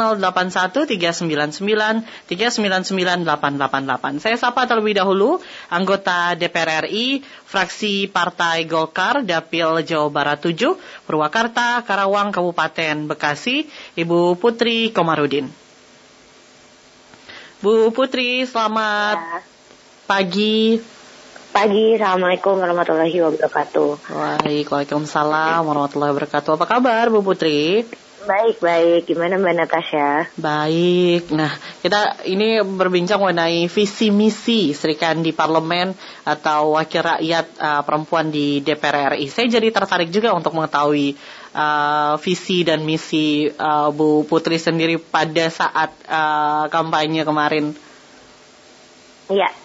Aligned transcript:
081-399-399-888. 2.29 4.21
Saya 4.21 4.37
sapa 4.37 4.69
terlebih 4.69 5.01
dahulu 5.01 5.41
anggota 5.73 6.26
DPR 6.33 6.89
RI, 6.89 7.21
fraksi 7.23 8.09
Partai 8.09 8.65
Golkar, 8.65 9.21
Dapil 9.21 9.85
Jawa 9.85 10.09
Barat 10.09 10.41
7, 10.41 10.75
Purwakarta, 11.05 11.85
Karawang, 11.85 12.33
Kabupaten 12.33 13.05
Bekasi, 13.07 13.69
Ibu 13.95 14.35
Putri 14.41 14.89
Komarudin. 14.91 15.47
Bu 17.61 17.93
Putri, 17.93 18.43
selamat 18.43 19.17
ya. 19.17 19.39
pagi. 20.09 20.81
Pagi, 21.53 21.97
Assalamualaikum 21.97 22.53
warahmatullahi 22.57 23.17
wabarakatuh. 23.17 23.89
Waalaikumsalam 24.13 25.61
warahmatullahi 25.65 26.11
wabarakatuh. 26.13 26.53
Apa 26.53 26.65
kabar 26.69 27.09
Bu 27.09 27.25
Putri? 27.25 27.81
Baik, 28.27 28.59
baik. 28.59 29.07
Gimana 29.07 29.39
Mbak 29.39 29.55
Natasha? 29.55 30.27
Baik. 30.35 31.31
Nah, 31.31 31.55
kita 31.79 32.27
ini 32.27 32.59
berbincang 32.59 33.23
mengenai 33.23 33.71
visi 33.71 34.11
misi 34.11 34.75
Sri 34.75 34.99
Kandi 34.99 35.31
Parlemen 35.31 35.95
atau 36.27 36.75
Wakil 36.75 37.07
Rakyat 37.07 37.47
uh, 37.55 37.81
Perempuan 37.87 38.27
di 38.27 38.59
DPR 38.59 39.15
RI. 39.15 39.31
Saya 39.31 39.47
jadi 39.47 39.71
tertarik 39.71 40.11
juga 40.11 40.35
untuk 40.35 40.51
mengetahui 40.59 41.15
uh, 41.55 42.19
visi 42.19 42.67
dan 42.67 42.83
misi 42.83 43.47
uh, 43.47 43.95
Bu 43.95 44.27
Putri 44.27 44.59
sendiri 44.59 44.99
pada 44.99 45.47
saat 45.47 45.95
uh, 46.11 46.67
kampanye 46.67 47.23
kemarin. 47.23 47.71
Iya, 49.31 49.55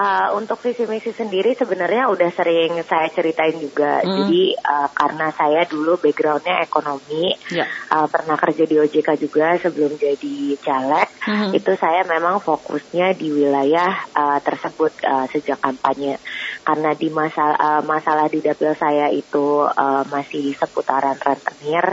Uh, 0.00 0.32
untuk 0.40 0.56
visi 0.64 0.88
misi 0.88 1.12
sendiri 1.12 1.52
sebenarnya 1.52 2.08
udah 2.08 2.32
sering 2.32 2.72
saya 2.88 3.12
ceritain 3.12 3.52
juga. 3.60 4.00
Mm. 4.00 4.08
Jadi 4.08 4.56
uh, 4.56 4.88
karena 4.96 5.28
saya 5.28 5.68
dulu 5.68 6.00
backgroundnya 6.00 6.64
ekonomi, 6.64 7.36
yeah. 7.52 7.68
uh, 7.92 8.08
pernah 8.08 8.40
kerja 8.40 8.64
di 8.64 8.80
OJK 8.80 9.20
juga 9.20 9.60
sebelum 9.60 10.00
jadi 10.00 10.56
caleg, 10.56 11.04
mm. 11.04 11.52
itu 11.52 11.76
saya 11.76 12.08
memang 12.08 12.40
fokusnya 12.40 13.12
di 13.12 13.28
wilayah 13.28 13.92
uh, 14.16 14.40
tersebut 14.40 15.04
uh, 15.04 15.28
sejak 15.28 15.60
kampanye. 15.60 16.16
Karena 16.64 16.96
di 16.96 17.12
masalah 17.12 17.60
uh, 17.60 17.82
masalah 17.84 18.32
di 18.32 18.40
dapil 18.40 18.72
saya 18.72 19.12
itu 19.12 19.68
uh, 19.68 20.08
masih 20.08 20.56
seputaran 20.56 21.20
rentenir 21.20 21.92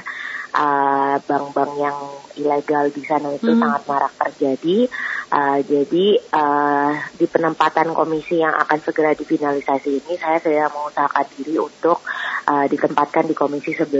bank-bank 1.28 1.72
uh, 1.76 1.80
yang 1.84 1.98
ilegal 2.40 2.90
di 2.90 3.04
sana 3.04 3.36
itu 3.36 3.52
hmm. 3.52 3.62
sangat 3.62 3.84
marak 3.84 4.14
terjadi. 4.16 4.88
Uh, 5.28 5.60
jadi 5.60 6.24
uh, 6.32 6.96
di 7.20 7.28
penempatan 7.28 7.92
komisi 7.92 8.40
yang 8.40 8.56
akan 8.56 8.80
segera 8.80 9.12
difinalisasi 9.12 10.00
ini, 10.00 10.16
saya 10.16 10.40
sedang 10.40 10.72
mengusahakan 10.72 11.28
diri 11.36 11.60
untuk 11.60 12.00
uh, 12.48 12.64
ditempatkan 12.72 13.28
di 13.28 13.36
komisi 13.36 13.76
11 13.76 13.92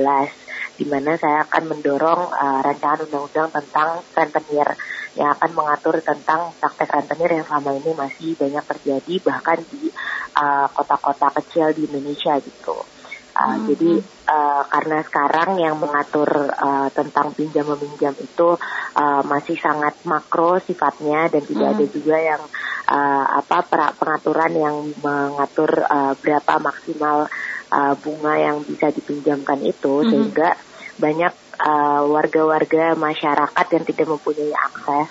di 0.80 0.86
mana 0.88 1.20
saya 1.20 1.44
akan 1.44 1.64
mendorong 1.68 2.32
uh, 2.32 2.60
rancangan 2.64 3.12
undang-undang 3.12 3.50
tentang 3.52 4.00
rentenir 4.16 4.72
yang 5.20 5.36
akan 5.36 5.52
mengatur 5.52 6.00
tentang 6.00 6.54
praktek 6.64 6.96
rentenir 6.96 7.42
yang 7.42 7.46
selama 7.50 7.76
ini 7.76 7.92
masih 7.92 8.38
banyak 8.38 8.64
terjadi 8.64 9.14
bahkan 9.26 9.60
di 9.68 9.90
kota-kota 10.78 11.28
uh, 11.28 11.34
kecil 11.42 11.74
di 11.74 11.90
Indonesia 11.90 12.38
gitu. 12.40 12.97
Uh, 13.38 13.54
hmm. 13.54 13.66
Jadi 13.70 13.92
uh, 14.34 14.64
karena 14.66 14.98
sekarang 15.06 15.50
yang 15.62 15.78
mengatur 15.78 16.50
uh, 16.50 16.90
tentang 16.90 17.38
pinjam 17.38 17.70
meminjam 17.70 18.18
itu 18.18 18.58
uh, 18.98 19.22
masih 19.30 19.54
sangat 19.62 19.94
makro 20.10 20.58
sifatnya 20.58 21.30
dan 21.30 21.46
tidak 21.46 21.68
hmm. 21.70 21.74
ada 21.78 21.86
juga 21.86 22.18
yang 22.18 22.42
uh, 22.90 23.26
apa 23.38 23.58
pengaturan 23.94 24.54
yang 24.58 24.76
mengatur 25.06 25.70
uh, 25.86 26.18
berapa 26.18 26.54
maksimal 26.58 27.30
uh, 27.70 27.94
bunga 28.02 28.34
yang 28.42 28.58
bisa 28.66 28.90
dipinjamkan 28.90 29.62
itu 29.62 30.02
hmm. 30.02 30.10
sehingga 30.10 30.58
banyak 30.98 31.34
warga-warga 32.06 32.94
uh, 32.94 32.98
masyarakat 33.02 33.66
yang 33.74 33.84
tidak 33.86 34.08
mempunyai 34.14 34.54
akses 34.54 35.10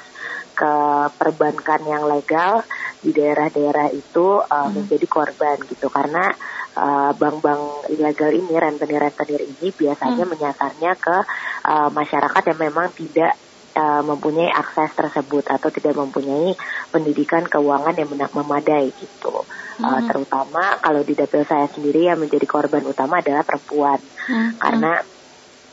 ke 0.57 0.73
perbankan 1.21 1.83
yang 1.85 2.07
legal 2.09 2.65
di 3.05 3.13
daerah-daerah 3.13 3.93
itu 3.93 4.41
uh, 4.41 4.51
hmm. 4.51 4.73
menjadi 4.73 5.07
korban 5.07 5.57
gitu 5.69 5.93
karena 5.93 6.33
Eh, 6.77 7.13
bank-bank 7.17 7.89
uh, 7.89 7.89
ilegal 7.89 8.37
ini, 8.37 8.53
rentenir-rentenir 8.53 9.49
ini 9.49 9.73
biasanya 9.73 10.29
hmm. 10.29 10.33
menyasarnya 10.37 10.93
ke 11.01 11.17
uh, 11.65 11.89
masyarakat 11.89 12.43
yang 12.53 12.61
memang 12.69 12.93
tidak 12.93 13.33
uh, 13.81 14.05
mempunyai 14.05 14.53
akses 14.53 14.93
tersebut 14.93 15.49
atau 15.49 15.73
tidak 15.73 15.97
mempunyai 15.97 16.53
pendidikan 16.93 17.49
keuangan 17.49 17.97
yang 17.97 18.13
memadai 18.13 18.93
gitu. 18.93 19.49
Hmm. 19.81 19.89
Uh, 19.89 20.01
terutama 20.05 20.77
kalau 20.85 21.01
di 21.01 21.17
dapil 21.17 21.49
saya 21.49 21.65
sendiri 21.73 22.13
yang 22.13 22.21
menjadi 22.21 22.45
korban 22.45 22.85
utama 22.85 23.25
adalah 23.25 23.41
perempuan, 23.41 23.97
hmm. 24.29 24.61
karena 24.61 25.01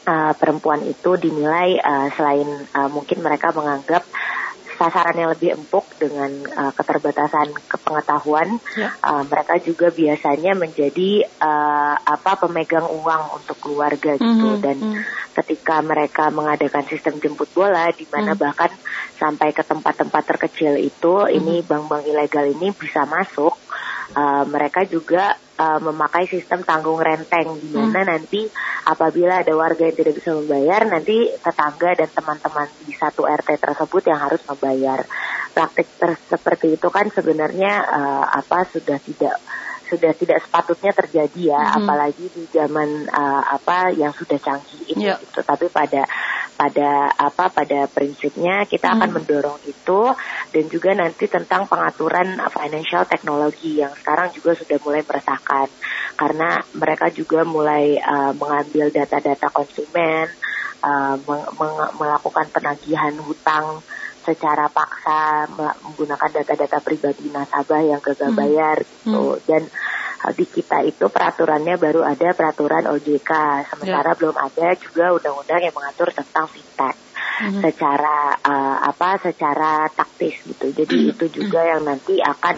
uh, 0.08 0.34
perempuan 0.40 0.88
itu 0.88 1.20
dinilai 1.20 1.84
uh, 1.84 2.08
selain 2.16 2.48
uh, 2.80 2.88
mungkin 2.88 3.20
mereka 3.20 3.52
menganggap 3.52 4.08
sasaran 4.84 5.16
yang 5.16 5.32
lebih 5.32 5.56
empuk 5.56 5.88
dengan 5.96 6.28
uh, 6.60 6.76
keterbatasan 6.76 7.56
kepengetahuan, 7.72 8.60
ya. 8.76 8.92
uh, 9.00 9.24
mereka 9.24 9.56
juga 9.64 9.88
biasanya 9.88 10.60
menjadi 10.60 11.24
uh, 11.40 11.96
apa 11.96 12.36
pemegang 12.44 12.84
uang 12.84 13.40
untuk 13.40 13.56
keluarga 13.64 14.20
gitu 14.20 14.28
mm 14.28 14.60
-hmm. 14.60 14.64
dan 14.64 14.76
mm 14.76 14.92
-hmm. 14.92 15.04
ketika 15.40 15.80
mereka 15.80 16.28
mengadakan 16.36 16.84
sistem 16.84 17.16
jemput 17.24 17.48
bola 17.56 17.88
di 17.96 18.04
mana 18.12 18.36
mm 18.36 18.36
-hmm. 18.36 18.44
bahkan 18.44 18.72
sampai 19.16 19.56
ke 19.56 19.64
tempat-tempat 19.64 20.24
terkecil 20.36 20.76
itu 20.76 21.16
mm 21.16 21.32
-hmm. 21.32 21.38
ini 21.40 21.56
bank-bank 21.64 22.04
ilegal 22.04 22.44
ini 22.44 22.76
bisa 22.76 23.08
masuk 23.08 23.56
uh, 24.20 24.44
mereka 24.44 24.84
juga 24.84 25.40
uh, 25.64 25.80
memakai 25.80 26.28
sistem 26.28 26.68
tanggung 26.68 27.00
renteng 27.00 27.56
di 27.56 27.72
mana 27.72 28.04
hmm. 28.04 28.10
nanti 28.12 28.42
apabila 28.84 29.40
ada 29.40 29.54
warga 29.56 29.88
yang 29.88 29.96
tidak 29.96 30.20
bisa 30.20 30.36
membayar 30.36 30.84
nanti 30.84 31.32
tetangga 31.40 31.96
dan 31.96 32.10
teman-teman 32.12 32.68
di 32.84 32.92
satu 32.92 33.24
RT 33.24 33.50
tersebut 33.64 34.04
yang 34.12 34.20
harus 34.20 34.44
membayar. 34.44 35.00
Praktik 35.54 35.86
seperti 36.28 36.82
itu 36.82 36.88
kan 36.90 37.08
sebenarnya 37.14 37.86
uh, 37.86 38.26
apa 38.42 38.66
sudah 38.68 38.98
tidak 38.98 39.38
sudah 39.94 40.12
tidak 40.18 40.42
sepatutnya 40.42 40.92
terjadi 40.98 41.42
ya, 41.54 41.62
mm 41.62 41.70
-hmm. 41.70 41.78
apalagi 41.86 42.26
di 42.34 42.44
zaman 42.50 42.90
uh, 43.14 43.44
apa 43.54 43.94
yang 43.94 44.10
sudah 44.10 44.42
canggih 44.42 44.82
ini 44.98 45.14
yeah. 45.14 45.22
gitu. 45.22 45.46
Tapi 45.46 45.70
pada 45.70 46.02
pada 46.54 47.10
apa 47.18 47.50
pada 47.50 47.90
prinsipnya 47.90 48.64
kita 48.70 48.94
hmm. 48.94 48.96
akan 48.96 49.10
mendorong 49.20 49.60
itu 49.66 50.02
dan 50.54 50.66
juga 50.70 50.94
nanti 50.94 51.26
tentang 51.26 51.66
pengaturan 51.66 52.40
financial 52.54 53.04
teknologi 53.10 53.82
yang 53.82 53.92
sekarang 53.98 54.30
juga 54.32 54.54
sudah 54.54 54.78
mulai 54.86 55.02
meresahkan 55.02 55.68
karena 56.14 56.62
mereka 56.78 57.10
juga 57.10 57.42
mulai 57.42 57.98
uh, 57.98 58.32
mengambil 58.38 58.94
data-data 58.94 59.50
konsumen 59.50 60.30
uh, 60.86 61.18
melakukan 61.98 62.48
penagihan 62.54 63.18
hutang 63.18 63.82
secara 64.24 64.72
paksa 64.72 65.52
menggunakan 65.84 66.32
data-data 66.32 66.80
pribadi 66.80 67.28
nasabah 67.28 67.84
yang 67.84 68.00
gagal 68.00 68.32
hmm. 68.32 68.40
bayar 68.40 68.78
gitu 68.80 69.36
hmm. 69.36 69.44
dan 69.44 69.62
di 70.32 70.46
kita 70.48 70.80
itu 70.88 71.12
peraturannya 71.12 71.76
baru 71.76 72.08
ada 72.08 72.32
peraturan 72.32 72.88
OJK, 72.88 73.32
sementara 73.68 74.16
yeah. 74.16 74.20
belum 74.24 74.36
ada 74.40 74.68
juga 74.80 75.06
undang-undang 75.12 75.60
yang 75.60 75.76
mengatur 75.76 76.16
tentang 76.16 76.48
fintech 76.48 76.96
mm-hmm. 76.96 77.62
secara 77.68 78.38
uh, 78.40 78.78
apa 78.88 79.20
secara 79.20 79.92
taktis 79.92 80.40
gitu. 80.48 80.72
Jadi 80.72 80.96
mm-hmm. 80.96 81.14
itu 81.18 81.26
juga 81.44 81.60
yang 81.68 81.84
nanti 81.84 82.24
akan 82.24 82.56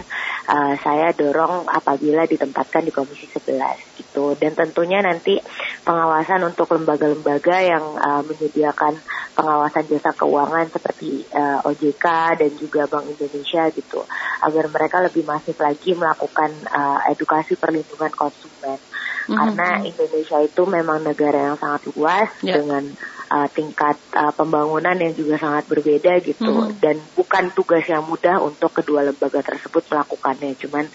uh, 0.49 0.73
saya 0.77 1.11
dorong 1.11 1.65
apabila 1.69 2.25
ditempatkan 2.25 2.85
di 2.85 2.91
Komisi 2.93 3.25
11 3.29 3.99
gitu. 4.01 4.33
Dan 4.37 4.53
tentunya 4.53 5.01
nanti 5.01 5.37
pengawasan 5.85 6.41
untuk 6.45 6.71
lembaga-lembaga 6.73 7.57
yang 7.61 7.83
uh, 7.97 8.21
menyediakan 8.25 8.97
pengawasan 9.35 9.85
jasa 9.91 10.15
keuangan 10.15 10.71
seperti 10.71 11.27
uh, 11.35 11.59
eh, 11.59 11.67
OJK 11.67 12.05
dan 12.39 12.51
juga 12.55 12.87
Bank 12.87 13.11
Indonesia 13.11 13.67
gitu 13.75 13.99
agar 14.41 14.65
mereka 14.71 15.03
lebih 15.03 15.27
masif 15.27 15.59
lagi 15.59 15.91
melakukan 15.91 16.55
uh, 16.71 17.03
edukasi 17.11 17.59
perlindungan 17.59 18.15
konsumen 18.15 18.79
mm-hmm. 18.79 19.35
karena 19.35 19.83
Indonesia 19.83 20.39
itu 20.39 20.63
memang 20.63 21.03
negara 21.03 21.51
yang 21.51 21.57
sangat 21.59 21.83
luas 21.91 22.31
yeah. 22.39 22.63
dengan 22.63 22.95
uh, 23.29 23.47
tingkat 23.49 23.97
uh, 24.13 24.33
pembangunan 24.33 24.95
yang 24.97 25.13
juga 25.13 25.37
sangat 25.37 25.65
berbeda 25.69 26.21
gitu 26.21 26.51
mm-hmm. 26.51 26.79
dan 26.81 26.95
bukan 27.13 27.51
tugas 27.53 27.85
yang 27.85 28.05
mudah 28.05 28.41
untuk 28.41 28.71
kedua 28.73 29.05
lembaga 29.05 29.41
tersebut 29.41 29.85
melakukannya 29.89 30.57
cuman 30.57 30.85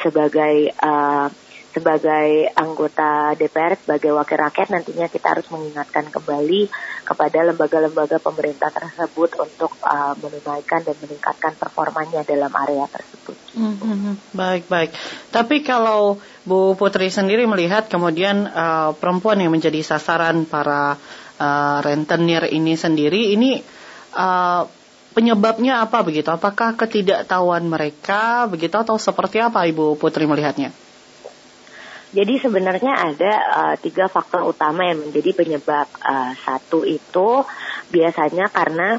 sebagai 0.00 0.70
uh, 0.82 1.28
sebagai 1.76 2.48
anggota 2.56 3.36
DPR, 3.36 3.76
sebagai 3.76 4.16
wakil 4.16 4.48
rakyat 4.48 4.72
nantinya 4.72 5.12
kita 5.12 5.36
harus 5.36 5.44
mengingatkan 5.52 6.08
kembali 6.08 6.72
kepada 7.04 7.52
lembaga-lembaga 7.52 8.16
pemerintah 8.16 8.72
tersebut 8.72 9.36
untuk 9.36 9.76
uh, 9.84 10.16
menunaikan 10.16 10.80
dan 10.80 10.96
meningkatkan 11.04 11.52
performanya 11.60 12.24
dalam 12.24 12.48
area 12.48 12.88
tersebut. 12.88 13.36
Mm 13.60 13.76
-hmm. 13.76 14.14
Baik, 14.32 14.72
baik. 14.72 14.96
Tapi 15.28 15.60
kalau 15.60 16.16
Bu 16.48 16.80
Putri 16.80 17.12
sendiri 17.12 17.44
melihat 17.44 17.92
kemudian 17.92 18.48
uh, 18.48 18.96
perempuan 18.96 19.36
yang 19.36 19.52
menjadi 19.52 19.84
sasaran 19.84 20.48
para 20.48 20.96
uh, 21.40 21.78
rentenir 21.84 22.48
ini 22.52 22.74
sendiri, 22.76 23.32
ini 23.36 23.60
uh, 24.16 24.62
penyebabnya 25.16 25.80
apa 25.80 26.04
begitu? 26.04 26.28
Apakah 26.28 26.76
ketidaktahuan 26.76 27.64
mereka 27.64 28.44
begitu 28.44 28.76
atau 28.76 29.00
seperti 29.00 29.40
apa 29.40 29.64
Ibu 29.64 29.96
Putri 29.96 30.28
melihatnya? 30.28 30.72
Jadi 32.16 32.40
sebenarnya 32.40 32.92
ada 32.96 33.32
uh, 33.32 33.74
tiga 33.76 34.08
faktor 34.08 34.44
utama 34.44 34.88
yang 34.88 35.04
menjadi 35.04 35.36
penyebab. 35.36 35.88
Uh, 36.00 36.32
satu 36.44 36.84
itu 36.84 37.44
biasanya 37.92 38.48
karena 38.48 38.96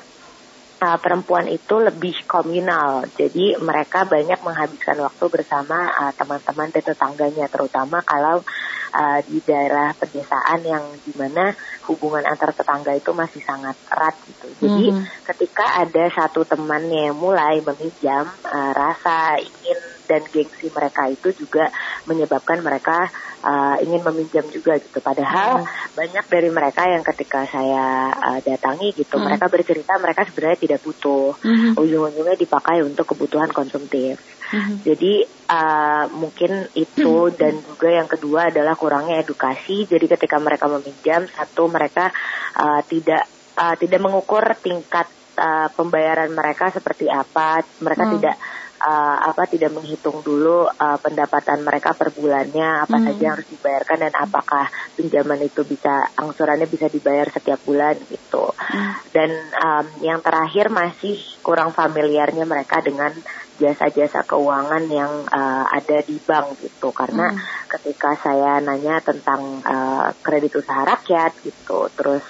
uh, 0.82 0.98
perempuan 1.02 1.50
itu 1.50 1.82
lebih 1.82 2.28
komunal. 2.30 3.10
Jadi 3.18 3.58
mereka 3.58 4.06
banyak 4.06 4.38
menghabiskan 4.44 5.02
waktu 5.02 5.26
bersama 5.34 5.90
teman-teman 6.14 6.70
uh, 6.70 6.74
dan 6.78 6.84
tetangganya, 6.94 7.46
terutama 7.50 8.06
kalau 8.06 8.46
uh, 8.94 9.20
di 9.26 9.42
daerah 9.44 9.92
pedesaan 9.98 10.64
yang 10.64 10.84
di 11.04 11.12
mana 11.18 11.52
hubungan 11.88 12.24
antar 12.28 12.52
tetangga 12.54 12.94
itu 12.94 13.12
masih 13.12 13.42
sangat 13.44 13.76
erat 13.92 14.16
gitu. 14.28 14.48
Jadi 14.64 14.86
mm 14.92 14.96
-hmm. 15.00 15.26
ketika 15.34 15.84
ada 15.84 16.06
satu 16.12 16.44
temannya 16.44 17.12
yang 17.12 17.18
mulai 17.18 17.60
meminjam 17.64 18.28
uh, 18.48 18.72
rasa 18.76 19.40
ingin 19.40 19.97
dan 20.08 20.24
gengsi 20.26 20.72
mereka 20.72 21.12
itu 21.12 21.30
juga 21.36 21.70
menyebabkan 22.08 22.64
mereka 22.64 23.12
uh, 23.44 23.76
ingin 23.84 24.02
meminjam 24.02 24.46
juga 24.50 24.80
gitu. 24.80 25.04
Padahal 25.04 25.62
hmm. 25.62 25.94
banyak 25.94 26.26
dari 26.32 26.50
mereka 26.50 26.88
yang 26.88 27.04
ketika 27.04 27.46
saya 27.46 28.16
uh, 28.16 28.40
datangi 28.42 28.96
gitu, 28.96 29.20
hmm. 29.20 29.26
mereka 29.28 29.46
bercerita 29.52 29.94
mereka 30.00 30.26
sebenarnya 30.26 30.60
tidak 30.64 30.80
butuh, 30.82 31.36
hmm. 31.44 31.78
ujung-ujungnya 31.78 32.40
dipakai 32.40 32.82
untuk 32.82 33.06
kebutuhan 33.14 33.52
konsumtif. 33.52 34.18
Hmm. 34.48 34.80
Jadi 34.80 35.28
uh, 35.52 36.08
mungkin 36.16 36.72
itu 36.72 37.28
hmm. 37.28 37.36
dan 37.36 37.54
juga 37.60 37.90
yang 37.92 38.08
kedua 38.08 38.48
adalah 38.48 38.80
kurangnya 38.80 39.20
edukasi. 39.20 39.84
Jadi 39.84 40.08
ketika 40.08 40.40
mereka 40.40 40.72
meminjam, 40.72 41.28
satu 41.28 41.68
mereka 41.68 42.10
uh, 42.56 42.80
tidak 42.88 43.28
uh, 43.60 43.76
tidak 43.76 44.00
mengukur 44.00 44.56
tingkat 44.64 45.08
uh, 45.36 45.68
pembayaran 45.76 46.32
mereka 46.32 46.72
seperti 46.72 47.12
apa, 47.12 47.60
mereka 47.84 48.04
hmm. 48.08 48.14
tidak 48.20 48.36
uh, 48.82 49.18
apa 49.30 49.50
tidak 49.50 49.74
menghitung 49.74 50.22
dulu 50.22 50.70
uh, 50.70 50.98
pendapatan 51.02 51.66
mereka 51.66 51.94
per 51.98 52.14
bulannya 52.14 52.86
apa 52.86 52.98
hmm. 52.98 53.06
saja 53.10 53.22
yang 53.22 53.36
harus 53.38 53.50
dibayarkan 53.50 53.98
dan 54.08 54.14
apakah 54.14 54.66
pinjaman 54.94 55.42
itu 55.42 55.62
bisa 55.66 56.10
angsurannya 56.18 56.70
bisa 56.70 56.88
dibayar 56.88 57.28
setiap 57.30 57.62
bulan 57.66 57.98
gitu 58.08 58.54
hmm. 58.54 58.92
dan 59.14 59.30
um, 59.58 59.86
yang 60.06 60.20
terakhir 60.22 60.70
masih 60.70 61.18
kurang 61.42 61.74
familiarnya 61.74 62.46
mereka 62.46 62.82
dengan 62.82 63.12
jasa-jasa 63.58 64.22
keuangan 64.22 64.86
yang 64.86 65.26
uh, 65.34 65.66
ada 65.74 66.06
di 66.06 66.22
bank 66.22 66.62
gitu 66.62 66.94
karena 66.94 67.34
hmm. 67.34 67.42
ketika 67.74 68.14
saya 68.14 68.62
nanya 68.62 69.02
tentang 69.02 69.66
uh, 69.66 70.14
kredit 70.22 70.62
usaha 70.62 70.86
rakyat 70.86 71.34
gitu 71.42 71.90
terus 71.98 72.22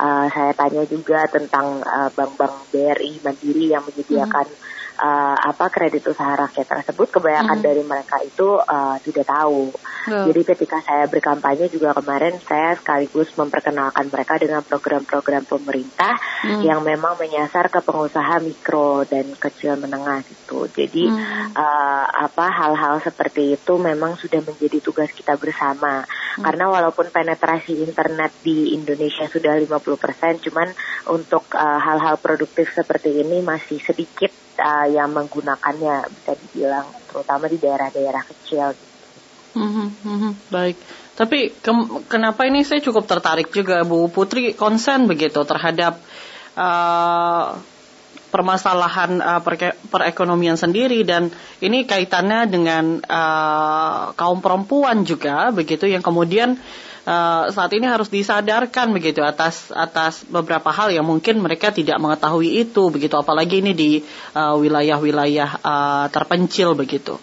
uh, 0.00 0.24
saya 0.32 0.56
tanya 0.56 0.88
juga 0.88 1.28
tentang 1.28 1.84
bank-bank 2.16 2.54
uh, 2.56 2.64
BRI 2.72 3.20
Mandiri 3.20 3.76
yang 3.76 3.84
menyediakan 3.84 4.48
hmm 4.48 4.78
uh, 5.00 5.36
apa 5.40 5.72
kredit 5.72 6.04
usaha 6.06 6.36
rakyat 6.36 6.68
tersebut 6.68 7.08
kebanyakan 7.08 7.58
mm. 7.58 7.64
dari 7.64 7.82
mereka 7.82 8.20
itu 8.20 8.60
uh, 8.60 8.96
tidak 9.00 9.26
tahu. 9.26 9.72
Oh. 10.08 10.24
Jadi 10.32 10.40
ketika 10.48 10.80
saya 10.80 11.04
berkampanye 11.04 11.68
juga 11.68 11.92
kemarin 11.92 12.40
saya 12.40 12.72
sekaligus 12.78 13.36
memperkenalkan 13.36 14.08
mereka 14.08 14.40
dengan 14.40 14.64
program-program 14.64 15.44
pemerintah 15.44 16.16
mm. 16.46 16.64
yang 16.64 16.80
memang 16.80 17.20
menyasar 17.20 17.68
ke 17.68 17.84
pengusaha 17.84 18.40
mikro 18.40 19.04
dan 19.04 19.28
kecil 19.36 19.76
menengah 19.76 20.24
gitu. 20.24 20.64
Jadi 20.72 21.12
mm. 21.12 21.52
uh, 21.52 22.06
apa 22.08 22.46
hal-hal 22.48 23.04
seperti 23.04 23.60
itu 23.60 23.76
memang 23.76 24.16
sudah 24.16 24.40
menjadi 24.40 24.80
tugas 24.80 25.12
kita 25.12 25.36
bersama. 25.36 26.08
Mm. 26.40 26.42
Karena 26.48 26.64
walaupun 26.72 27.12
penetrasi 27.12 27.84
internet 27.84 28.32
di 28.40 28.72
Indonesia 28.72 29.28
sudah 29.28 29.60
50%, 29.60 30.48
cuman 30.48 30.68
untuk 31.12 31.44
hal-hal 31.52 32.16
uh, 32.16 32.22
produktif 32.22 32.72
seperti 32.72 33.20
ini 33.20 33.44
masih 33.44 33.76
sedikit 33.84 34.32
uh, 34.56 34.86
yang 34.88 35.12
menggunakannya 35.12 36.08
bisa 36.08 36.32
dibilang 36.36 36.86
terutama 37.08 37.44
di 37.52 37.58
daerah-daerah 37.60 38.24
kecil. 38.24 38.89
Mm 39.50 39.90
-hmm, 39.90 40.32
baik, 40.54 40.78
tapi 41.18 41.50
ke 41.50 41.72
kenapa 42.06 42.46
ini 42.46 42.62
saya 42.62 42.78
cukup 42.78 43.04
tertarik 43.04 43.50
juga 43.50 43.82
Bu 43.82 44.06
Putri 44.08 44.54
konsen 44.54 45.10
begitu 45.10 45.42
terhadap 45.42 45.98
uh, 46.54 47.58
permasalahan 48.30 49.18
uh, 49.18 49.42
perekonomian 49.90 50.54
sendiri 50.54 51.02
dan 51.02 51.34
ini 51.58 51.82
kaitannya 51.84 52.46
dengan 52.46 53.02
uh, 53.04 54.14
kaum 54.14 54.38
perempuan 54.38 55.02
juga 55.02 55.50
begitu 55.50 55.90
yang 55.90 56.00
kemudian 56.00 56.54
uh, 57.04 57.50
saat 57.50 57.70
ini 57.74 57.90
harus 57.90 58.08
disadarkan 58.08 58.94
begitu 58.94 59.20
atas 59.20 59.74
atas 59.74 60.24
beberapa 60.30 60.70
hal 60.70 60.94
yang 60.94 61.04
mungkin 61.06 61.42
mereka 61.42 61.74
tidak 61.74 61.98
mengetahui 61.98 62.64
itu 62.64 62.88
begitu. 62.88 63.18
Apalagi 63.18 63.60
ini 63.60 63.72
di 63.74 63.90
eh, 64.34 64.54
wilayah-wilayah 64.56 65.50
uh, 65.60 65.66
uh, 65.66 66.06
terpencil 66.08 66.78
begitu. 66.78 67.18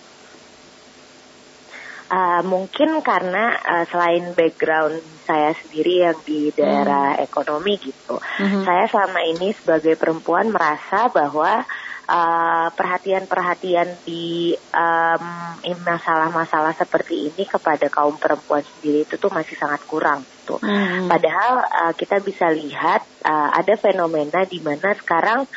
Uh, 2.07 2.39
mungkin 2.48 3.04
karena 3.04 3.51
uh, 3.59 3.86
selain 3.92 4.31
background 4.31 5.04
saya 5.27 5.51
sendiri 5.59 6.07
yang 6.07 6.18
di 6.24 6.56
daerah 6.56 7.19
hmm. 7.19 7.27
ekonomi 7.27 7.75
gitu, 7.83 8.15
hmm. 8.15 8.63
saya 8.63 8.88
selama 8.88 9.27
ini 9.27 9.51
sebagai 9.51 10.00
perempuan 10.00 10.48
merasa 10.48 11.12
bahwa 11.12 11.68
Eh, 12.07 12.68
perhatian-perhatian 12.71 14.00
uh, 14.00 14.00
di 14.07 14.48
masalah-masalah 15.83 16.71
um, 16.71 16.80
seperti 16.80 17.27
ini 17.27 17.44
kepada 17.44 17.92
kaum 17.92 18.15
perempuan 18.15 18.63
sendiri 18.63 19.03
itu 19.03 19.19
tuh 19.19 19.27
masih 19.27 19.60
sangat 19.60 19.83
kurang. 19.83 20.24
Gitu. 20.24 20.56
Hmm. 20.56 21.12
Padahal 21.12 21.68
uh, 21.68 21.92
kita 22.00 22.24
bisa 22.24 22.48
lihat 22.48 23.03
uh, 23.27 23.51
ada 23.51 23.75
fenomena 23.75 24.48
di 24.48 24.63
mana 24.63 24.95
sekarang 24.95 25.51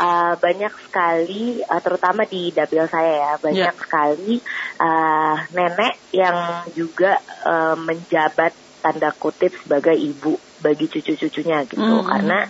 uh, 0.00 0.34
banyak 0.40 0.72
sekali, 0.88 1.60
uh, 1.60 1.80
terutama 1.84 2.24
di 2.24 2.48
dapil 2.50 2.88
saya 2.88 3.12
ya, 3.20 3.32
banyak 3.36 3.74
yeah. 3.76 3.76
sekali 3.76 4.40
uh, 4.80 5.36
nenek 5.52 5.94
yang 6.16 6.64
juga 6.72 7.20
uh, 7.44 7.76
menjabat 7.76 8.56
tanda 8.80 9.12
kutip 9.12 9.52
sebagai 9.60 9.92
ibu 9.92 10.40
bagi 10.64 10.88
cucu-cucunya 10.88 11.68
gitu, 11.68 11.84
mm 11.84 12.08
karena 12.08 12.48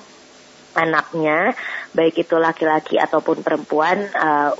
anaknya 0.70 1.50
baik 1.90 2.22
itu 2.22 2.38
laki-laki 2.38 2.94
ataupun 2.94 3.42
perempuan 3.42 4.06
uh, 4.14 4.54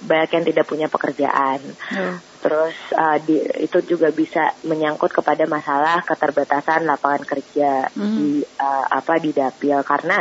banyak 0.00 0.30
yang 0.40 0.44
tidak 0.46 0.64
punya 0.66 0.86
pekerjaan. 0.88 1.60
Hmm. 1.92 2.16
Terus 2.40 2.72
uh, 2.96 3.20
di, 3.20 3.36
itu 3.60 3.84
juga 3.84 4.08
bisa 4.08 4.56
menyangkut 4.64 5.12
kepada 5.12 5.44
masalah 5.44 6.00
keterbatasan 6.08 6.88
lapangan 6.88 7.24
kerja 7.28 7.92
hmm. 7.92 8.16
di 8.16 8.40
uh, 8.40 8.86
apa 8.88 9.20
di 9.20 9.36
dapil 9.36 9.84
karena 9.84 10.16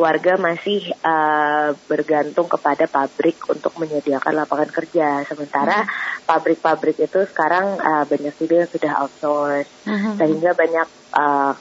warga 0.00 0.40
masih 0.40 0.88
uh, 1.04 1.76
bergantung 1.84 2.48
kepada 2.48 2.88
pabrik 2.88 3.36
untuk 3.48 3.76
menyediakan 3.76 4.44
lapangan 4.44 4.70
kerja. 4.72 5.20
Sementara 5.28 5.84
hmm. 5.84 6.24
pabrik-pabrik 6.24 6.96
hmm. 6.96 7.06
itu 7.08 7.20
sekarang 7.28 7.76
uh, 7.80 8.04
banyak 8.08 8.34
juga 8.40 8.64
yang 8.64 8.70
sudah 8.70 8.92
outsource 9.04 9.68
hmm. 9.84 10.16
sehingga 10.16 10.56
banyak 10.56 10.88
uh, 11.12 11.52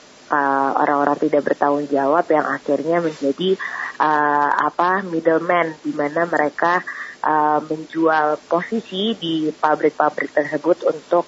orang-orang 0.80 1.18
uh, 1.20 1.24
tidak 1.28 1.42
bertanggung 1.44 1.88
jawab 1.92 2.24
yang 2.32 2.48
akhirnya 2.48 3.04
menjadi 3.04 3.60
uh, 4.00 4.50
apa 4.72 5.04
middleman 5.04 5.76
di 5.84 5.92
mana 5.92 6.24
mereka 6.24 6.80
uh, 7.28 7.60
menjual 7.68 8.40
posisi 8.48 9.12
di 9.20 9.52
pabrik-pabrik 9.52 10.32
tersebut 10.32 10.88
untuk 10.88 11.28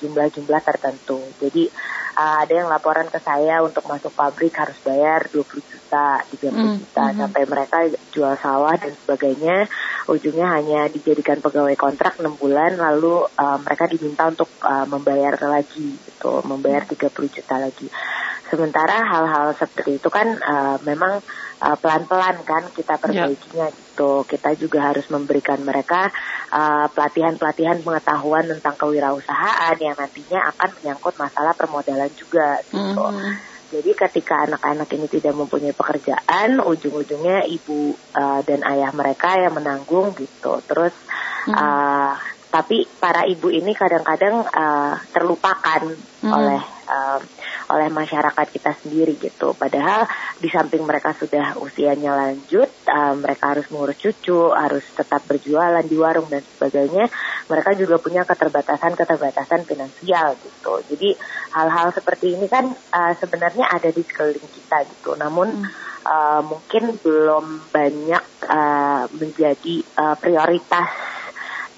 jumlah-jumlah 0.00 0.60
tertentu. 0.64 1.20
Jadi 1.36 1.68
uh, 2.16 2.36
ada 2.42 2.52
yang 2.52 2.68
laporan 2.70 3.06
ke 3.06 3.18
saya 3.22 3.62
untuk 3.62 3.86
masuk 3.86 4.14
pabrik 4.14 4.54
harus 4.56 4.76
bayar 4.82 5.28
20 5.30 5.46
juta, 5.60 6.22
30 6.26 6.50
mm, 6.50 6.74
juta 6.82 7.04
mm 7.04 7.10
-hmm. 7.10 7.20
sampai 7.22 7.42
mereka 7.46 7.76
jual 8.10 8.34
sawah 8.38 8.74
dan 8.78 8.92
sebagainya. 8.94 9.68
Ujungnya 10.10 10.46
hanya 10.58 10.80
dijadikan 10.90 11.38
pegawai 11.38 11.76
kontrak 11.78 12.18
6 12.18 12.40
bulan 12.40 12.74
lalu 12.78 13.26
uh, 13.38 13.58
mereka 13.62 13.86
diminta 13.86 14.26
untuk 14.26 14.50
uh, 14.64 14.86
membayar 14.90 15.38
lagi 15.46 15.94
gitu, 15.94 16.42
membayar 16.46 16.82
30 16.88 17.10
juta 17.10 17.56
lagi. 17.58 17.86
Sementara 18.50 19.06
hal-hal 19.06 19.54
seperti 19.54 20.02
itu 20.02 20.10
kan 20.10 20.26
uh, 20.42 20.76
memang 20.82 21.22
uh, 21.62 21.76
pelan-pelan 21.78 22.42
kan 22.42 22.66
kita 22.74 22.98
ya. 22.98 23.00
perbaikinya 23.00 23.68
yeah. 23.70 23.78
gitu. 23.78 24.26
Kita 24.26 24.50
juga 24.58 24.90
harus 24.90 25.06
memberikan 25.12 25.62
mereka 25.62 26.10
pelatihan-pelatihan 26.90 27.78
uh, 27.78 27.84
pengetahuan 27.86 28.44
tentang 28.50 28.74
kewirausahaan 28.74 29.76
yang 29.78 29.94
nantinya 29.94 30.50
akan 30.50 30.70
menyangkut 30.82 31.14
masalah 31.14 31.54
permodalan 31.54 32.10
juga 32.18 32.58
gitu. 32.66 32.78
Mm 32.78 32.94
-hmm. 32.98 33.32
Jadi 33.70 33.90
ketika 33.94 34.50
anak-anak 34.50 34.90
ini 34.98 35.06
tidak 35.06 35.30
mempunyai 35.38 35.70
pekerjaan, 35.70 36.58
ujung-ujungnya 36.58 37.46
ibu 37.46 37.94
uh, 38.18 38.42
dan 38.42 38.66
ayah 38.66 38.90
mereka 38.90 39.38
yang 39.38 39.54
menanggung 39.54 40.10
gitu. 40.18 40.58
Terus 40.66 40.94
mm 41.46 41.54
-hmm. 41.54 41.54
uh, 41.54 42.14
tapi 42.50 42.82
para 42.98 43.22
ibu 43.30 43.46
ini 43.46 43.70
kadang-kadang 43.78 44.42
uh, 44.42 44.98
terlupakan 45.14 45.86
hmm. 45.94 46.32
oleh 46.34 46.58
uh, 46.90 47.22
oleh 47.70 47.88
masyarakat 47.88 48.46
kita 48.50 48.74
sendiri 48.74 49.14
gitu. 49.16 49.54
Padahal 49.54 50.04
di 50.42 50.50
samping 50.50 50.82
mereka 50.82 51.14
sudah 51.14 51.54
usianya 51.62 52.12
lanjut, 52.12 52.66
uh, 52.90 53.14
mereka 53.14 53.54
harus 53.54 53.70
mengurus 53.70 53.96
cucu, 54.02 54.50
harus 54.50 54.82
tetap 54.90 55.22
berjualan 55.30 55.82
di 55.86 55.96
warung 55.96 56.26
dan 56.26 56.42
sebagainya. 56.42 57.06
Mereka 57.46 57.78
juga 57.78 58.02
punya 58.02 58.26
keterbatasan-keterbatasan 58.26 59.62
finansial 59.64 60.34
gitu. 60.42 60.82
Jadi 60.90 61.14
hal-hal 61.54 61.94
seperti 61.94 62.34
ini 62.34 62.50
kan 62.50 62.66
uh, 62.70 63.12
sebenarnya 63.14 63.70
ada 63.70 63.88
di 63.94 64.02
sekeliling 64.02 64.50
kita 64.50 64.82
gitu. 64.90 65.14
Namun 65.14 65.62
hmm. 65.62 65.70
uh, 66.04 66.42
mungkin 66.42 66.98
belum 66.98 67.70
banyak 67.70 68.24
uh, 68.50 69.06
menjadi 69.14 69.76
uh, 69.94 70.16
prioritas 70.18 70.90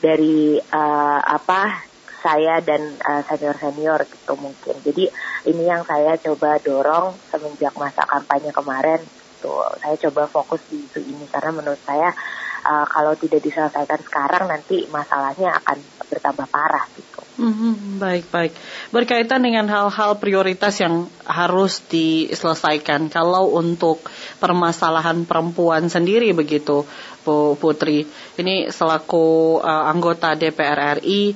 dari 0.02 0.58
uh, 0.58 1.20
apa 1.22 1.91
saya 2.22 2.62
dan 2.62 2.94
uh, 3.02 3.22
senior-senior 3.26 4.06
gitu 4.06 4.38
mungkin. 4.38 4.78
Jadi 4.80 5.10
ini 5.50 5.66
yang 5.66 5.82
saya 5.82 6.14
coba 6.16 6.62
dorong 6.62 7.18
semenjak 7.28 7.74
masa 7.74 8.06
kampanye 8.06 8.54
kemarin. 8.54 9.02
Tuh, 9.42 9.66
saya 9.82 9.98
coba 9.98 10.30
fokus 10.30 10.62
di 10.70 10.86
isu 10.86 11.02
ini 11.02 11.26
karena 11.26 11.50
menurut 11.50 11.82
saya 11.82 12.14
uh, 12.62 12.86
kalau 12.86 13.18
tidak 13.18 13.42
diselesaikan 13.42 14.00
sekarang 14.06 14.46
nanti 14.46 14.86
masalahnya 14.88 15.50
akan 15.58 15.78
bertambah 16.06 16.46
parah 16.46 16.86
gitu. 16.94 17.20
Mm-hmm, 17.42 17.98
baik 17.98 18.24
baik. 18.30 18.52
Berkaitan 18.92 19.42
dengan 19.42 19.66
hal-hal 19.66 20.20
prioritas 20.20 20.78
yang 20.78 21.08
harus 21.26 21.82
diselesaikan. 21.90 23.10
Kalau 23.10 23.56
untuk 23.56 24.04
permasalahan 24.38 25.24
perempuan 25.26 25.88
sendiri 25.90 26.30
begitu, 26.36 26.86
Bu 27.24 27.56
Putri. 27.56 28.04
Ini 28.38 28.70
selaku 28.70 29.58
uh, 29.58 29.90
anggota 29.90 30.36
DPR 30.36 31.00
RI 31.00 31.34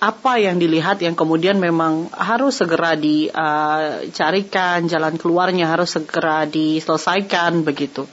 apa 0.00 0.40
yang 0.40 0.56
dilihat 0.56 1.04
yang 1.04 1.12
kemudian 1.12 1.60
memang 1.60 2.08
harus 2.16 2.56
segera 2.56 2.96
dicarikan 2.96 4.88
jalan 4.88 5.20
keluarnya 5.20 5.68
harus 5.68 5.92
segera 5.92 6.48
diselesaikan 6.48 7.60
begitu 7.60 8.08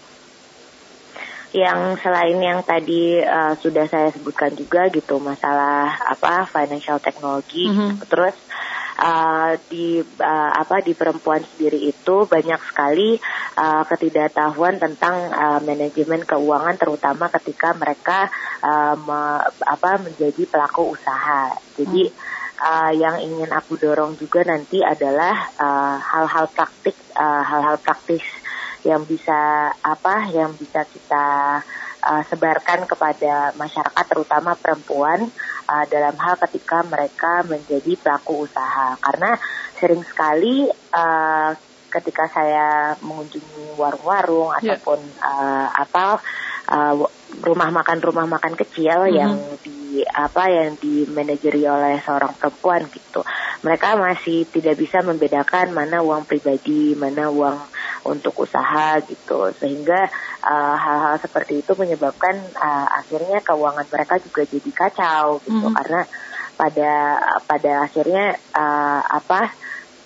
yang 1.56 1.96
selain 1.96 2.36
yang 2.44 2.60
tadi 2.60 3.24
uh, 3.24 3.56
sudah 3.56 3.88
saya 3.88 4.12
sebutkan 4.12 4.52
juga 4.52 4.92
gitu 4.92 5.18
masalah 5.24 5.96
apa 6.12 6.44
financial 6.44 7.00
technology 7.00 7.72
mm 7.72 7.74
-hmm. 7.74 7.92
terus 8.12 8.36
uh, 8.98 9.54
di 9.70 10.02
uh, 10.02 10.52
apa 10.58 10.82
di 10.82 10.98
perempuan 10.98 11.42
sendiri 11.46 11.90
itu 11.90 12.26
banyak 12.26 12.62
sekali 12.66 13.18
uh, 13.58 13.84
ketidaktahuan 13.86 14.82
tentang 14.82 15.16
uh, 15.32 15.60
manajemen 15.62 16.26
keuangan 16.26 16.76
terutama 16.76 17.30
ketika 17.40 17.78
mereka 17.78 18.28
uh, 18.66 18.98
me, 18.98 19.20
apa 19.64 20.02
menjadi 20.02 20.44
pelaku 20.50 20.98
usaha. 20.98 21.54
Jadi 21.78 22.10
uh, 22.62 22.92
yang 22.94 23.22
ingin 23.22 23.50
aku 23.54 23.78
dorong 23.78 24.18
juga 24.18 24.42
nanti 24.44 24.82
adalah 24.82 25.54
hal-hal 26.02 26.46
uh, 26.50 26.52
praktik 26.52 26.98
hal-hal 27.18 27.78
uh, 27.78 27.82
praktis 27.82 28.26
yang 28.86 29.04
bisa 29.04 29.74
apa 29.82 30.30
yang 30.32 30.54
bisa 30.54 30.86
kita 30.86 31.26
uh, 32.08 32.24
sebarkan 32.24 32.88
kepada 32.88 33.52
masyarakat 33.60 34.06
terutama 34.08 34.56
perempuan 34.56 35.28
uh, 35.68 35.86
dalam 35.92 36.16
hal 36.16 36.40
ketika 36.48 36.88
mereka 36.88 37.44
menjadi 37.44 38.00
pelaku 38.00 38.48
usaha 38.48 38.96
karena 39.04 39.36
sering 39.76 40.02
sekali 40.08 40.72
uh, 40.96 41.52
ketika 41.88 42.28
saya 42.32 42.96
mengunjungi 43.04 43.76
warung-warung 43.80 44.52
yeah. 44.60 44.76
ataupun 44.76 45.00
uh, 45.24 45.68
apa 45.76 46.20
uh, 46.72 46.94
rumah 47.44 47.70
makan 47.72 48.00
rumah 48.04 48.28
makan 48.28 48.56
kecil 48.56 49.08
mm 49.08 49.10
-hmm. 49.12 49.20
yang 49.20 49.34
di 49.64 49.77
apa 50.06 50.50
yang 50.52 50.76
dimanajeri 50.78 51.64
oleh 51.66 51.98
seorang 52.04 52.34
perempuan 52.36 52.86
gitu. 52.92 53.22
Mereka 53.64 53.98
masih 53.98 54.46
tidak 54.50 54.78
bisa 54.78 55.02
membedakan 55.02 55.74
mana 55.74 56.04
uang 56.04 56.28
pribadi 56.28 56.94
mana 56.94 57.32
uang 57.32 57.58
untuk 58.06 58.34
usaha 58.44 59.00
gitu. 59.06 59.50
Sehingga 59.58 60.10
uh, 60.44 60.76
hal-hal 60.76 61.16
seperti 61.22 61.66
itu 61.66 61.74
menyebabkan 61.74 62.36
uh, 62.58 62.88
akhirnya 63.00 63.42
keuangan 63.42 63.88
mereka 63.90 64.16
juga 64.22 64.42
jadi 64.46 64.72
kacau 64.74 65.42
gitu. 65.42 65.68
Mm. 65.68 65.76
karena 65.78 66.02
pada 66.58 66.94
pada 67.46 67.72
akhirnya 67.86 68.34
uh, 68.58 69.02
apa 69.06 69.54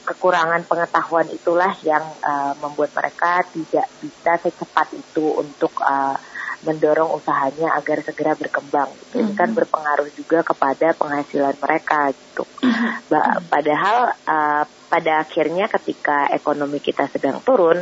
kekurangan 0.04 0.66
pengetahuan 0.66 1.30
itulah 1.32 1.72
yang 1.86 2.04
uh, 2.26 2.58
membuat 2.60 2.92
mereka 2.92 3.46
tidak 3.54 3.88
bisa 4.02 4.32
secepat 4.42 4.92
itu 4.98 5.40
untuk 5.40 5.72
uh, 5.80 6.18
mendorong 6.62 7.18
usahanya 7.18 7.74
agar 7.74 8.06
segera 8.06 8.38
berkembang. 8.38 8.90
Gitu. 8.94 9.22
Ini 9.22 9.34
kan 9.34 9.50
mm-hmm. 9.52 9.58
berpengaruh 9.58 10.10
juga 10.14 10.40
kepada 10.46 10.94
penghasilan 10.94 11.56
mereka 11.58 12.14
gitu. 12.14 12.44
Mm-hmm. 12.62 13.50
Padahal 13.50 13.98
uh, 14.30 14.64
pada 14.92 15.12
akhirnya 15.26 15.66
ketika 15.72 16.30
ekonomi 16.30 16.78
kita 16.78 17.10
sedang 17.10 17.42
turun, 17.42 17.82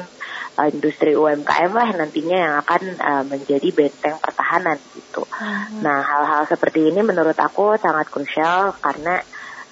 uh, 0.59 0.67
industri 0.71 1.15
UMKM 1.15 1.71
lah 1.75 1.89
nantinya 1.95 2.38
yang 2.38 2.55
akan 2.63 2.81
uh, 3.00 3.24
menjadi 3.27 3.67
benteng 3.71 4.15
pertahanan 4.19 4.79
gitu. 4.95 5.27
Mm-hmm. 5.27 5.83
Nah 5.83 6.00
hal-hal 6.00 6.43
seperti 6.48 6.88
ini 6.88 7.03
menurut 7.03 7.36
aku 7.36 7.75
sangat 7.75 8.07
krusial 8.07 8.75
karena 8.79 9.19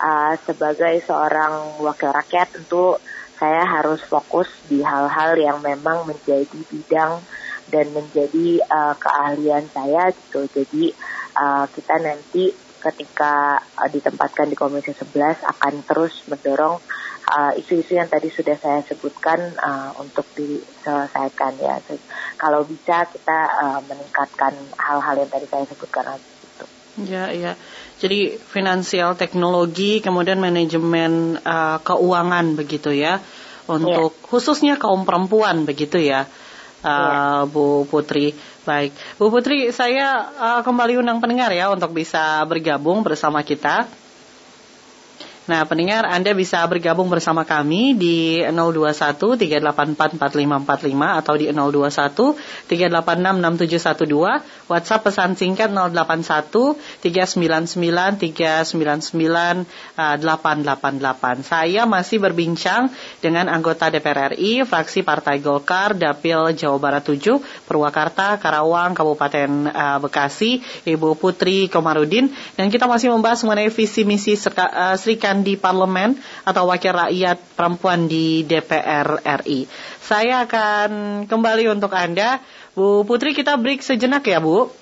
uh, 0.04 0.34
sebagai 0.44 1.00
seorang 1.04 1.80
wakil 1.80 2.12
rakyat 2.12 2.60
tentu 2.60 3.00
saya 3.38 3.64
harus 3.70 4.02
fokus 4.02 4.50
di 4.66 4.82
hal-hal 4.82 5.38
yang 5.38 5.62
memang 5.62 6.10
menjadi 6.10 6.58
bidang 6.74 7.22
dan 7.68 7.92
menjadi 7.92 8.64
uh, 8.64 8.96
keahlian 8.96 9.68
saya 9.72 10.12
gitu. 10.12 10.48
Jadi 10.48 10.96
uh, 11.36 11.66
kita 11.72 12.00
nanti 12.00 12.52
ketika 12.78 13.60
uh, 13.60 13.90
ditempatkan 13.90 14.48
di 14.48 14.56
Komisi 14.56 14.94
11 14.96 15.44
akan 15.44 15.74
terus 15.84 16.24
mendorong 16.32 16.80
isu-isu 17.60 17.92
uh, 17.92 18.00
yang 18.00 18.08
tadi 18.08 18.32
sudah 18.32 18.56
saya 18.56 18.80
sebutkan 18.88 19.52
uh, 19.60 19.92
untuk 20.00 20.24
diselesaikan 20.32 21.60
ya. 21.60 21.76
So, 21.84 22.00
kalau 22.40 22.64
bisa 22.64 23.04
kita 23.12 23.40
uh, 23.52 23.80
meningkatkan 23.84 24.56
hal-hal 24.80 25.16
yang 25.20 25.28
tadi 25.28 25.44
saya 25.52 25.68
sebutkan 25.68 26.16
gitu. 26.16 26.66
Ya, 27.04 27.36
ya. 27.36 27.60
Jadi 28.00 28.40
finansial 28.40 29.20
teknologi, 29.20 30.00
kemudian 30.00 30.40
manajemen 30.40 31.36
uh, 31.44 31.84
keuangan 31.84 32.56
begitu 32.56 32.96
ya, 32.96 33.20
untuk 33.68 34.16
ya. 34.16 34.24
khususnya 34.32 34.74
kaum 34.80 35.04
perempuan 35.04 35.68
begitu 35.68 36.00
ya 36.00 36.26
uh, 36.84 37.48
Bu 37.50 37.86
Putri. 37.88 38.36
Baik, 38.68 38.92
Bu 39.16 39.32
Putri, 39.32 39.72
saya 39.72 40.28
uh, 40.36 40.62
kembali 40.66 41.00
undang 41.00 41.24
pendengar 41.24 41.56
ya 41.56 41.72
untuk 41.72 41.96
bisa 41.96 42.44
bergabung 42.44 43.06
bersama 43.06 43.42
kita. 43.42 43.88
Nah, 45.48 45.64
pendengar 45.64 46.04
Anda 46.04 46.36
bisa 46.36 46.60
bergabung 46.68 47.08
bersama 47.08 47.48
kami 47.48 47.96
di 47.96 48.44
021 48.44 49.40
384 49.40 50.20
4545 50.20 51.20
atau 51.24 51.34
di 51.40 51.48
021 51.48 52.36
386 52.68 54.44
6712, 54.68 54.68
WhatsApp 54.68 55.04
pesan 55.08 55.40
singkat 55.40 55.72
081 55.72 56.76
399 57.00 58.20
399 58.20 59.64
888. 59.96 61.48
Saya 61.48 61.88
masih 61.88 62.20
berbincang 62.20 62.92
dengan 63.24 63.48
anggota 63.48 63.88
DPR 63.88 64.36
RI, 64.36 64.68
fraksi 64.68 65.08
Partai 65.08 65.40
Golkar, 65.40 65.96
Dapil 65.96 66.60
Jawa 66.60 66.76
Barat 66.76 67.08
7, 67.08 67.40
Purwakarta, 67.64 68.36
Karawang, 68.36 68.92
Kabupaten 68.92 69.72
uh, 69.72 69.98
Bekasi, 70.04 70.60
Ibu 70.84 71.16
Putri 71.16 71.72
Komarudin, 71.72 72.36
dan 72.60 72.68
kita 72.68 72.84
masih 72.84 73.16
membahas 73.16 73.48
mengenai 73.48 73.72
visi 73.72 74.04
misi 74.04 74.36
uh, 74.36 75.00
Serikan 75.38 75.46
di 75.46 75.54
parlemen 75.54 76.18
atau 76.50 76.66
wakil 76.74 76.98
rakyat 76.98 77.38
perempuan 77.54 78.10
di 78.10 78.42
DPR 78.42 79.22
RI. 79.46 79.70
Saya 80.02 80.50
akan 80.50 80.90
kembali 81.30 81.70
untuk 81.70 81.94
Anda. 81.94 82.42
Bu 82.74 83.06
Putri 83.06 83.38
kita 83.38 83.54
break 83.54 83.86
sejenak 83.86 84.26
ya 84.26 84.42
Bu? 84.42 84.74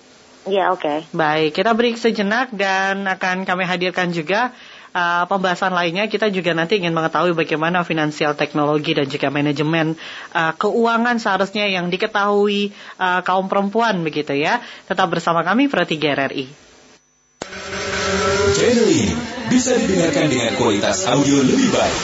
Iya 0.47 0.71
oke. 0.71 0.79
Okay. 0.79 0.97
Baik, 1.11 1.51
kita 1.59 1.75
break 1.75 1.99
sejenak 1.99 2.53
dan 2.55 3.03
akan 3.03 3.43
kami 3.43 3.67
hadirkan 3.67 4.13
juga 4.15 4.55
uh, 4.95 5.25
pembahasan 5.27 5.73
lainnya 5.75 6.05
kita 6.07 6.29
juga 6.31 6.53
nanti 6.55 6.79
ingin 6.79 6.93
mengetahui 6.95 7.33
bagaimana 7.35 7.83
finansial 7.83 8.37
teknologi 8.37 8.93
dan 8.95 9.09
juga 9.11 9.27
manajemen 9.33 9.97
uh, 10.31 10.53
keuangan 10.55 11.17
seharusnya 11.19 11.67
yang 11.67 11.89
diketahui 11.91 12.71
uh, 13.01 13.19
kaum 13.27 13.51
perempuan 13.51 13.99
begitu 14.07 14.31
ya. 14.37 14.63
Tetap 14.87 15.11
bersama 15.11 15.43
kami 15.43 15.67
Prati 15.67 15.99
RRI. 15.99 16.45
Channel 18.55 18.87
ini 18.87 19.34
bisa 19.49 19.73
didengarkan 19.77 20.29
dengan 20.31 20.55
kualitas 20.57 21.05
audio 21.05 21.37
lebih 21.45 21.69
baik. 21.69 21.99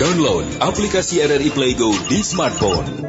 Download 0.00 0.46
aplikasi 0.64 1.20
RRI 1.22 1.52
Playgo 1.52 1.92
di 2.08 2.24
smartphone. 2.24 3.04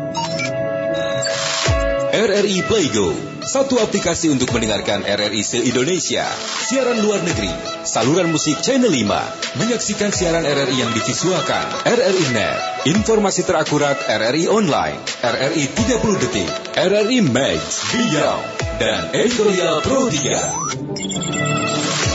RRI 2.13 2.61
Playgo, 2.69 3.09
satu 3.41 3.81
aplikasi 3.81 4.29
untuk 4.29 4.53
mendengarkan 4.53 5.01
RRI 5.01 5.41
se-Indonesia, 5.41 6.29
siaran 6.69 7.01
luar 7.01 7.25
negeri, 7.25 7.49
saluran 7.81 8.29
musik 8.29 8.61
Channel 8.61 8.93
5, 8.93 9.57
menyaksikan 9.57 10.13
siaran 10.13 10.45
RRI 10.45 10.77
yang 10.77 10.93
divisualkan, 10.93 11.65
RRI 11.89 12.25
Net, 12.37 12.85
informasi 12.85 13.49
terakurat 13.49 13.97
RRI 14.05 14.45
Online, 14.45 15.01
RRI 15.25 15.73
30 15.73 16.21
Detik, 16.21 16.53
RRI 16.77 17.25
Max, 17.25 17.81
Beyond, 17.89 18.45
dan 18.77 19.09
Editorial 19.17 19.81
Pro 19.81 20.05
3. 20.05 22.12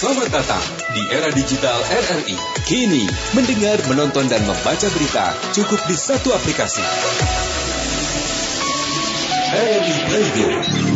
Selamat 0.00 0.32
datang 0.32 0.64
di 0.96 1.12
era 1.12 1.28
digital 1.28 1.76
RRI. 1.84 2.32
Kini, 2.64 3.04
mendengar, 3.36 3.76
menonton, 3.84 4.32
dan 4.32 4.40
membaca 4.48 4.88
berita 4.96 5.36
cukup 5.52 5.76
di 5.84 5.92
satu 5.92 6.32
aplikasi. 6.32 6.80
RRI 9.52 9.96
Playbook. 10.08 10.89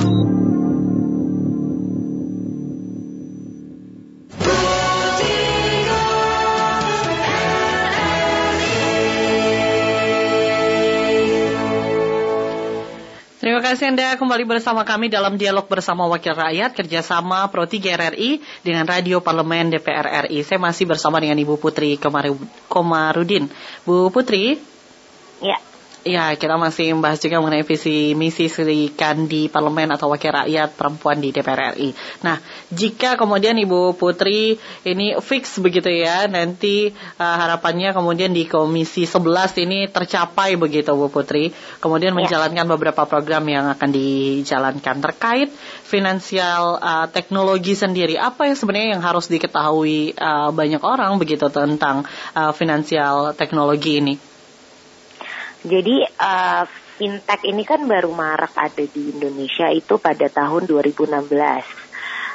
Kasih 13.74 13.90
Anda 13.90 14.14
kembali 14.14 14.46
bersama 14.46 14.86
kami 14.86 15.10
dalam 15.10 15.34
dialog 15.34 15.66
bersama 15.66 16.06
Wakil 16.06 16.30
Rakyat 16.30 16.78
kerjasama 16.78 17.50
Pro 17.50 17.66
3 17.66 17.82
RRI 17.82 18.38
dengan 18.62 18.86
Radio 18.86 19.18
Parlemen 19.18 19.66
DPR 19.66 20.30
RI. 20.30 20.46
Saya 20.46 20.62
masih 20.62 20.86
bersama 20.86 21.18
dengan 21.18 21.34
Ibu 21.34 21.58
Putri 21.58 21.98
Komarudin. 22.70 23.50
Bu 23.82 24.14
Putri. 24.14 24.62
Ya. 25.42 25.58
Ya, 26.04 26.36
kita 26.36 26.60
masih 26.60 26.92
membahas 26.92 27.16
juga 27.16 27.40
mengenai 27.40 27.64
visi 27.64 28.12
misi 28.12 28.52
Sri 28.52 28.92
Kandi 28.92 29.48
Parlemen 29.48 29.88
atau 29.96 30.12
Wakil 30.12 30.36
Rakyat 30.36 30.76
Perempuan 30.76 31.16
di 31.16 31.32
DPR 31.32 31.72
RI. 31.72 31.96
Nah, 32.20 32.36
jika 32.68 33.16
kemudian 33.16 33.56
Ibu 33.56 33.96
Putri 33.96 34.60
ini 34.84 35.16
fix 35.24 35.56
begitu 35.56 35.88
ya, 35.88 36.28
nanti 36.28 36.92
uh, 36.92 37.36
harapannya 37.40 37.96
kemudian 37.96 38.36
di 38.36 38.44
Komisi 38.44 39.08
11 39.08 39.64
ini 39.64 39.88
tercapai 39.88 40.60
begitu 40.60 40.92
Bu 40.92 41.08
Putri, 41.08 41.48
kemudian 41.80 42.12
ya. 42.12 42.20
menjalankan 42.20 42.68
beberapa 42.76 43.08
program 43.08 43.48
yang 43.48 43.72
akan 43.72 43.88
dijalankan 43.88 45.00
terkait 45.00 45.48
finansial 45.88 46.84
uh, 46.84 47.08
teknologi 47.08 47.72
sendiri. 47.72 48.20
Apa 48.20 48.44
yang 48.52 48.60
sebenarnya 48.60 49.00
yang 49.00 49.04
harus 49.08 49.32
diketahui 49.32 50.12
uh, 50.20 50.52
banyak 50.52 50.84
orang 50.84 51.16
begitu 51.16 51.48
tentang 51.48 52.04
uh, 52.36 52.52
finansial 52.52 53.32
teknologi 53.32 54.04
ini? 54.04 54.33
Jadi 55.64 56.04
uh, 56.04 56.64
fintech 57.00 57.40
ini 57.48 57.64
kan 57.64 57.88
baru 57.88 58.12
marak 58.12 58.52
ada 58.54 58.84
di 58.84 59.16
Indonesia 59.16 59.72
itu 59.72 59.96
pada 59.96 60.28
tahun 60.28 60.68
2016. 60.68 61.84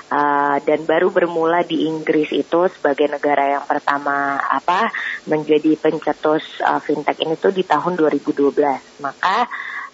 Uh, 0.09 0.57
dan 0.65 0.89
baru 0.89 1.13
bermula 1.13 1.61
di 1.61 1.85
Inggris 1.85 2.33
itu 2.33 2.65
sebagai 2.73 3.05
negara 3.05 3.61
yang 3.61 3.65
pertama 3.69 4.41
apa 4.41 4.89
menjadi 5.29 5.77
pencetus 5.77 6.65
uh, 6.65 6.81
fintech 6.81 7.21
ini 7.21 7.37
tuh 7.37 7.53
di 7.53 7.61
tahun 7.61 7.93
2012. 7.93 8.49
Maka 9.05 9.45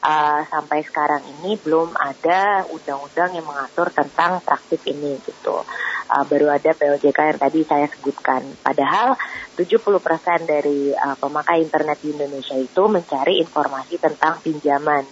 uh, 0.06 0.42
sampai 0.46 0.86
sekarang 0.86 1.26
ini 1.26 1.58
belum 1.58 1.98
ada 1.98 2.70
undang-undang 2.70 3.34
yang 3.34 3.46
mengatur 3.50 3.90
tentang 3.90 4.40
praktik 4.46 4.86
ini 4.86 5.18
gitu. 5.26 5.66
Uh, 6.06 6.24
baru 6.30 6.54
ada 6.54 6.72
POJK 6.78 7.20
yang 7.34 7.40
tadi 7.42 7.66
saya 7.66 7.90
sebutkan. 7.90 8.46
Padahal 8.62 9.18
70% 9.58 10.46
dari 10.46 10.94
uh, 10.94 11.18
pemakai 11.18 11.66
internet 11.66 11.98
di 12.06 12.14
Indonesia 12.14 12.54
itu 12.54 12.84
mencari 12.86 13.42
informasi 13.42 13.98
tentang 13.98 14.38
pinjaman 14.46 15.04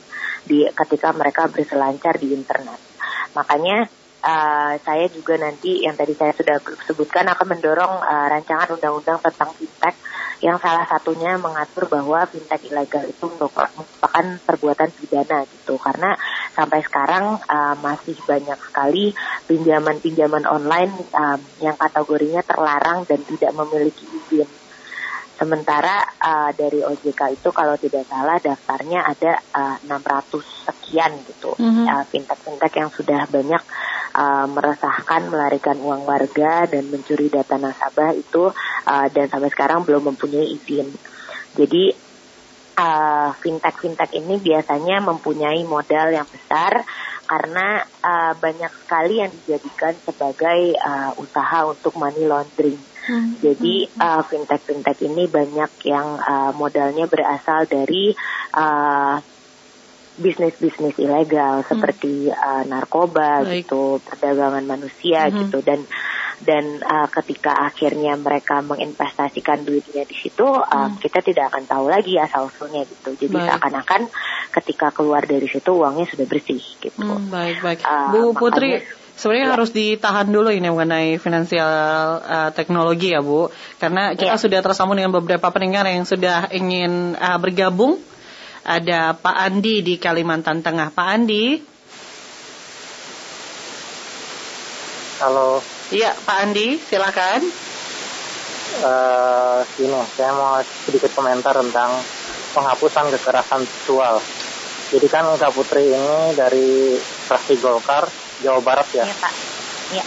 di 0.45 0.69
ketika 0.69 1.09
mereka 1.15 1.49
berselancar 1.49 2.21
di 2.21 2.29
internet. 2.35 2.77
Makanya 3.33 3.89
uh, 4.21 4.73
saya 4.77 5.09
juga 5.09 5.41
nanti 5.41 5.81
yang 5.81 5.97
tadi 5.97 6.13
saya 6.13 6.35
sudah 6.37 6.61
sebutkan 6.85 7.25
akan 7.33 7.57
mendorong 7.57 7.93
uh, 8.05 8.27
rancangan 8.29 8.77
undang-undang 8.77 9.17
tentang 9.23 9.49
fintech 9.57 9.97
yang 10.43 10.59
salah 10.59 10.83
satunya 10.83 11.39
mengatur 11.39 11.87
bahwa 11.87 12.27
fintech 12.27 12.67
ilegal 12.67 13.07
itu 13.07 13.31
merupakan 13.39 14.25
perbuatan 14.43 14.91
pidana 14.91 15.47
gitu 15.47 15.79
karena 15.79 16.19
sampai 16.51 16.83
sekarang 16.83 17.39
uh, 17.39 17.75
masih 17.79 18.19
banyak 18.27 18.59
sekali 18.59 19.15
pinjaman-pinjaman 19.47 20.43
online 20.43 20.91
uh, 21.15 21.39
yang 21.63 21.79
kategorinya 21.79 22.43
terlarang 22.43 23.07
dan 23.07 23.23
tidak 23.23 23.55
memiliki 23.55 24.03
izin. 24.03 24.62
Sementara 25.33 26.05
uh, 26.21 26.51
dari 26.53 26.85
OJK 26.85 27.41
itu 27.41 27.49
kalau 27.49 27.73
tidak 27.75 28.05
salah 28.05 28.37
daftarnya 28.37 29.01
ada 29.01 29.41
uh, 29.57 29.77
600 29.81 30.69
sekian 30.69 31.11
gitu 31.25 31.57
mm-hmm. 31.57 31.85
uh, 31.89 32.05
fintech-fintech 32.05 32.73
yang 32.77 32.89
sudah 32.93 33.25
banyak 33.25 33.63
uh, 34.13 34.45
meresahkan 34.45 35.25
melarikan 35.27 35.77
uang 35.81 36.05
warga 36.05 36.69
dan 36.69 36.85
mencuri 36.87 37.33
data 37.33 37.57
nasabah 37.57 38.13
itu 38.13 38.53
uh, 38.85 39.07
dan 39.09 39.25
sampai 39.27 39.49
sekarang 39.49 39.81
belum 39.81 40.13
mempunyai 40.13 40.53
izin. 40.53 40.93
Jadi 41.57 41.93
uh, 42.77 43.29
fintech-fintech 43.37 44.13
ini 44.17 44.37
biasanya 44.37 45.01
mempunyai 45.01 45.61
modal 45.65 46.13
yang 46.13 46.25
besar 46.29 46.85
karena 47.23 47.81
uh, 48.03 48.33
banyak 48.37 48.71
sekali 48.83 49.23
yang 49.23 49.31
dijadikan 49.31 49.95
sebagai 50.03 50.75
uh, 50.77 51.11
usaha 51.17 51.65
untuk 51.65 51.95
money 51.97 52.27
laundering. 52.27 52.79
Hmm. 53.03 53.35
Jadi 53.43 53.87
uh, 53.99 54.23
fintech-fintech 54.23 55.03
ini 55.03 55.27
banyak 55.27 55.71
yang 55.87 56.07
uh, 56.23 56.51
modalnya 56.55 57.03
berasal 57.05 57.67
dari 57.67 58.15
uh, 58.55 59.19
bisnis-bisnis 60.13 60.95
ilegal 61.01 61.61
hmm. 61.63 61.67
seperti 61.67 62.29
uh, 62.29 62.63
narkoba 62.69 63.41
Baik. 63.43 63.65
gitu, 63.65 63.99
perdagangan 64.05 64.63
manusia 64.63 65.27
hmm. 65.27 65.33
gitu 65.45 65.59
dan 65.65 65.81
dan 66.43 66.83
uh, 66.83 67.07
ketika 67.07 67.55
akhirnya 67.55 68.19
mereka 68.19 68.59
menginvestasikan 68.59 69.63
duitnya 69.63 70.03
di 70.03 70.15
situ 70.15 70.43
uh, 70.43 70.63
hmm. 70.91 70.99
kita 70.99 71.23
tidak 71.23 71.49
akan 71.55 71.63
tahu 71.65 71.85
lagi 71.87 72.19
asal 72.19 72.51
usulnya 72.51 72.83
gitu. 72.83 73.15
Jadi 73.15 73.35
seakan-akan 73.35 74.01
ketika 74.53 74.91
keluar 74.91 75.23
dari 75.23 75.47
situ 75.47 75.71
uangnya 75.71 76.05
sudah 76.07 76.27
bersih 76.27 76.61
gitu. 76.83 77.03
Hmm, 77.03 77.31
baik 77.31 77.63
baik. 77.63 77.79
Uh, 77.81 78.11
Bu 78.11 78.21
Putri 78.35 78.83
Sebenarnya 79.13 79.45
ya. 79.45 79.53
harus 79.53 79.69
ditahan 79.69 80.25
dulu 80.25 80.49
ini 80.49 80.73
mengenai 80.73 81.21
finansial 81.21 81.69
uh, 82.25 82.49
teknologi 82.49 83.13
ya 83.13 83.21
Bu, 83.21 83.53
karena 83.77 84.17
kita 84.17 84.35
ya. 84.35 84.41
sudah 84.41 84.59
tersambung 84.65 84.97
dengan 84.97 85.13
beberapa 85.13 85.53
pendengar 85.53 85.85
yang 85.85 86.01
sudah 86.03 86.49
ingin 86.49 87.13
uh, 87.13 87.37
bergabung. 87.37 88.01
Ada 88.63 89.13
Pak 89.19 89.37
Andi 89.37 89.83
di 89.83 89.99
Kalimantan 89.99 90.63
Tengah. 90.63 90.95
Pak 90.95 91.07
Andi. 91.13 91.59
Halo. 95.19 95.59
Iya, 95.91 96.15
Pak 96.23 96.37
Andi, 96.47 96.79
silakan. 96.79 97.43
Uh, 98.81 99.61
ini, 99.83 100.01
saya 100.15 100.31
mau 100.33 100.57
sedikit 100.87 101.11
komentar 101.13 101.53
tentang 101.59 101.91
penghapusan 102.55 103.11
kekerasan 103.13 103.61
seksual. 103.67 104.23
Jadi 104.95 105.07
kan 105.11 105.27
Kak 105.37 105.51
Putri 105.53 105.91
ini 105.91 106.33
dari 106.33 106.95
fraksi 106.97 107.59
Golkar 107.59 108.22
Jawa 108.43 108.59
Barat 108.59 108.87
ya. 108.91 109.07
Iya 109.07 109.15
Pak. 109.17 109.33
Iya. 109.95 110.05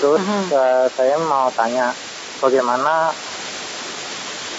Terus 0.00 0.22
-huh. 0.22 0.44
uh, 0.52 0.86
saya 0.92 1.16
mau 1.24 1.48
tanya 1.56 1.92
bagaimana 2.40 3.12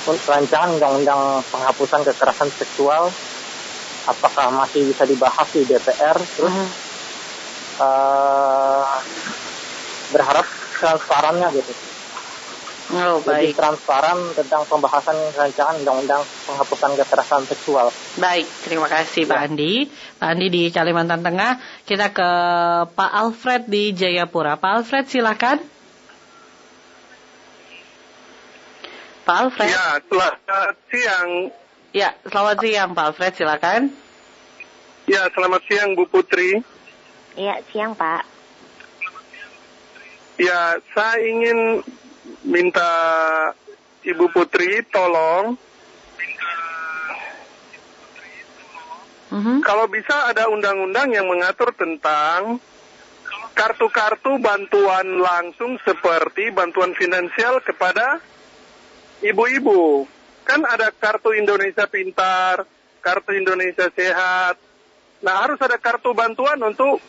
rancangan 0.05 0.73
undang-undang 0.81 1.45
penghapusan 1.53 2.01
kekerasan 2.01 2.49
seksual 2.57 3.13
apakah 4.09 4.49
masih 4.49 4.89
bisa 4.89 5.05
dibahas 5.05 5.45
di 5.53 5.61
DPR 5.61 6.17
terus 6.17 6.49
-huh. 6.49 6.69
uh, 7.85 8.97
berharap 10.09 10.45
transparannya 10.81 11.53
gitu 11.53 11.90
Oh, 12.91 13.23
baik. 13.23 13.55
Lebih 13.55 13.55
transparan 13.55 14.19
tentang 14.35 14.67
pembahasan 14.67 15.15
rancangan 15.31 15.79
undang-undang 15.79 16.19
penghapusan 16.43 16.91
kekerasan 16.99 17.43
seksual. 17.47 17.87
Baik, 18.19 18.43
terima 18.67 18.91
kasih 18.91 19.23
ya. 19.23 19.31
Pak 19.31 19.39
Andi. 19.47 19.73
Pak 20.19 20.27
Andi 20.27 20.47
di 20.51 20.63
Kalimantan 20.75 21.23
Tengah. 21.23 21.55
Kita 21.87 22.11
ke 22.11 22.29
Pak 22.91 23.11
Alfred 23.15 23.71
di 23.71 23.95
Jayapura. 23.95 24.59
Pak 24.59 24.83
Alfred 24.83 25.07
silakan. 25.07 25.63
Pak 29.23 29.35
Alfred. 29.47 29.71
Ya, 29.71 29.87
selamat 30.11 30.75
siang. 30.91 31.29
Ya, 31.95 32.09
selamat 32.27 32.55
siang 32.59 32.89
Pak 32.91 33.05
Alfred, 33.15 33.33
silakan. 33.39 33.81
Ya, 35.07 35.31
selamat 35.31 35.61
siang 35.63 35.95
Bu 35.95 36.03
Putri. 36.11 36.59
Ya, 37.39 37.63
siang 37.71 37.95
Pak. 37.95 38.27
Ya, 40.35 40.81
saya 40.91 41.21
ingin 41.23 41.85
minta 42.45 42.91
Ibu 44.01 44.25
Putri 44.33 44.85
tolong 44.89 45.57
Mm-hmm. 49.31 49.63
Kalau 49.63 49.87
bisa 49.87 50.27
ada 50.27 50.51
undang-undang 50.51 51.15
yang 51.15 51.23
mengatur 51.23 51.71
tentang 51.71 52.59
kartu-kartu 53.55 54.35
bantuan 54.43 55.23
langsung 55.23 55.79
seperti 55.87 56.51
bantuan 56.51 56.91
finansial 56.91 57.63
kepada 57.63 58.19
ibu-ibu. 59.23 60.03
Kan 60.43 60.67
ada 60.67 60.91
kartu 60.91 61.31
Indonesia 61.31 61.87
Pintar, 61.87 62.67
kartu 62.99 63.31
Indonesia 63.31 63.87
Sehat. 63.87 64.59
Nah 65.23 65.35
harus 65.47 65.63
ada 65.63 65.79
kartu 65.79 66.11
bantuan 66.11 66.59
untuk 66.59 66.99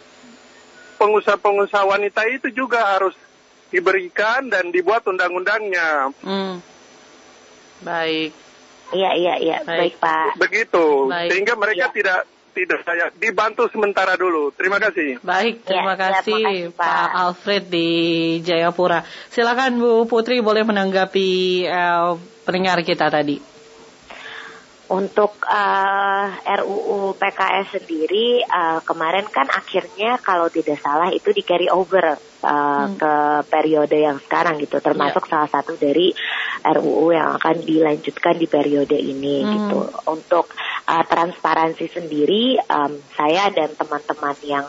pengusaha-pengusaha 1.03 1.85
wanita 1.91 2.23
itu 2.31 2.55
juga 2.55 2.87
harus 2.87 3.19
diberikan 3.73 4.53
dan 4.53 4.69
dibuat 4.69 5.03
undang-undangnya. 5.09 6.13
Hmm. 6.21 6.61
Baik. 7.83 8.31
Iya 8.93 9.11
iya 9.17 9.35
iya 9.41 9.59
baik, 9.65 9.81
baik 9.81 9.95
Pak. 9.99 10.31
Begitu 10.37 10.85
baik. 11.09 11.29
sehingga 11.33 11.57
mereka 11.57 11.89
ya. 11.89 11.95
tidak 11.97 12.21
tidak 12.53 12.81
saya 12.85 13.09
dibantu 13.17 13.65
sementara 13.73 14.13
dulu. 14.21 14.53
Terima 14.53 14.77
kasih. 14.77 15.17
Baik, 15.25 15.65
terima 15.65 15.97
ya, 15.97 16.21
kasih 16.21 16.69
ya, 16.69 16.77
Pak. 16.77 17.07
Alfred 17.17 17.65
di 17.73 17.89
Jayapura. 18.45 19.01
Silakan 19.33 19.81
Bu 19.81 20.05
Putri 20.05 20.45
boleh 20.45 20.61
menanggapi 20.61 21.65
uh, 21.65 22.21
pendengar 22.45 22.85
kita 22.85 23.09
tadi. 23.09 23.52
Untuk 24.93 25.41
uh, 25.49 26.29
eh, 26.29 26.59
RUU 26.61 27.17
PKS 27.17 27.81
sendiri 27.81 28.45
uh, 28.45 28.85
kemarin 28.85 29.25
kan 29.25 29.49
akhirnya 29.49 30.21
kalau 30.21 30.53
tidak 30.53 30.77
salah 30.85 31.09
itu 31.09 31.33
di 31.33 31.41
carry 31.41 31.73
over 31.73 32.13
uh, 32.13 32.85
hmm. 32.85 33.01
ke 33.01 33.15
periode 33.49 33.97
yang 33.97 34.21
sekarang 34.21 34.61
gitu 34.61 34.85
termasuk 34.85 35.25
yeah. 35.25 35.31
salah 35.33 35.49
satu 35.49 35.81
dari 35.81 36.13
RUU 36.61 37.17
yang 37.17 37.41
akan 37.41 37.65
dilanjutkan 37.65 38.37
di 38.37 38.45
periode 38.45 39.01
ini 39.01 39.41
hmm. 39.41 39.51
gitu. 39.57 39.81
Untuk 40.13 40.53
uh, 40.85 41.05
transparansi 41.09 41.89
sendiri 41.89 42.61
um, 42.69 43.01
saya 43.17 43.49
dan 43.49 43.73
teman-teman 43.73 44.37
yang 44.45 44.67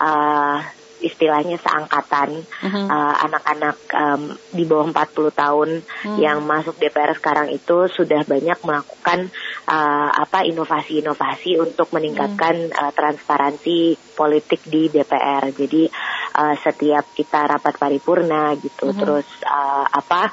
uh, 0.00 0.64
istilahnya 1.00 1.60
seangkatan 1.60 2.40
uh-huh. 2.42 2.86
uh, 2.88 3.14
anak-anak 3.28 3.76
um, 3.92 4.22
di 4.52 4.64
bawah 4.64 4.88
40 4.88 5.32
tahun 5.32 5.68
uh-huh. 5.82 6.18
yang 6.20 6.40
masuk 6.44 6.80
DPR 6.80 7.12
sekarang 7.16 7.48
itu 7.52 7.88
sudah 7.92 8.24
banyak 8.24 8.58
melakukan 8.64 9.28
uh, 9.68 10.10
apa 10.16 10.48
inovasi-inovasi 10.48 11.60
untuk 11.60 11.92
meningkatkan 11.92 12.72
uh-huh. 12.72 12.88
uh, 12.88 12.92
transparansi 12.92 13.96
politik 14.16 14.64
di 14.64 14.88
DPR. 14.88 15.52
Jadi 15.52 15.88
uh, 16.40 16.54
setiap 16.56 17.12
kita 17.12 17.44
rapat 17.44 17.76
paripurna 17.76 18.56
gitu, 18.56 18.92
uh-huh. 18.92 19.00
terus 19.00 19.28
uh, 19.44 19.84
apa 19.84 20.32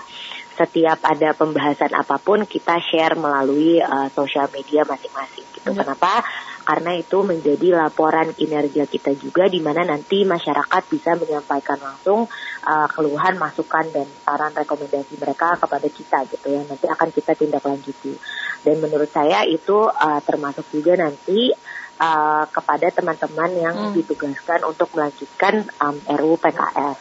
setiap 0.54 1.02
ada 1.02 1.34
pembahasan 1.34 1.98
apa 1.98 2.22
pun 2.22 2.46
kita 2.46 2.78
share 2.78 3.18
melalui 3.18 3.82
uh, 3.82 4.06
sosial 4.14 4.46
media 4.54 4.86
masing-masing 4.86 5.46
gitu. 5.58 5.74
Uh-huh. 5.74 5.82
Kenapa? 5.82 6.22
Karena 6.64 6.96
itu 6.96 7.28
menjadi 7.28 7.76
laporan 7.76 8.32
kinerja 8.32 8.88
kita 8.88 9.12
juga 9.20 9.52
di 9.52 9.60
mana 9.60 9.84
nanti 9.84 10.24
masyarakat 10.24 10.82
bisa 10.88 11.20
menyampaikan 11.20 11.76
langsung 11.80 12.26
uh, 12.64 12.88
keluhan, 12.88 13.36
masukan 13.36 13.84
dan 13.92 14.08
saran 14.24 14.56
rekomendasi 14.56 15.20
mereka 15.20 15.60
kepada 15.60 15.88
kita 15.92 16.24
gitu 16.32 16.48
ya. 16.56 16.64
Nanti 16.64 16.88
akan 16.88 17.10
kita 17.12 17.36
tindak 17.36 17.64
lanjuti. 17.68 18.16
Dan 18.64 18.80
menurut 18.80 19.12
saya 19.12 19.44
itu 19.44 19.92
uh, 19.92 20.20
termasuk 20.24 20.64
juga 20.72 20.96
nanti 20.96 21.52
uh, 22.00 22.48
kepada 22.48 22.88
teman-teman 22.96 23.52
yang 23.60 23.76
hmm. 23.76 23.94
ditugaskan 24.00 24.64
untuk 24.64 24.88
melanjutkan 24.96 25.68
um, 25.84 26.00
RUU 26.08 26.40
PKS. 26.40 27.00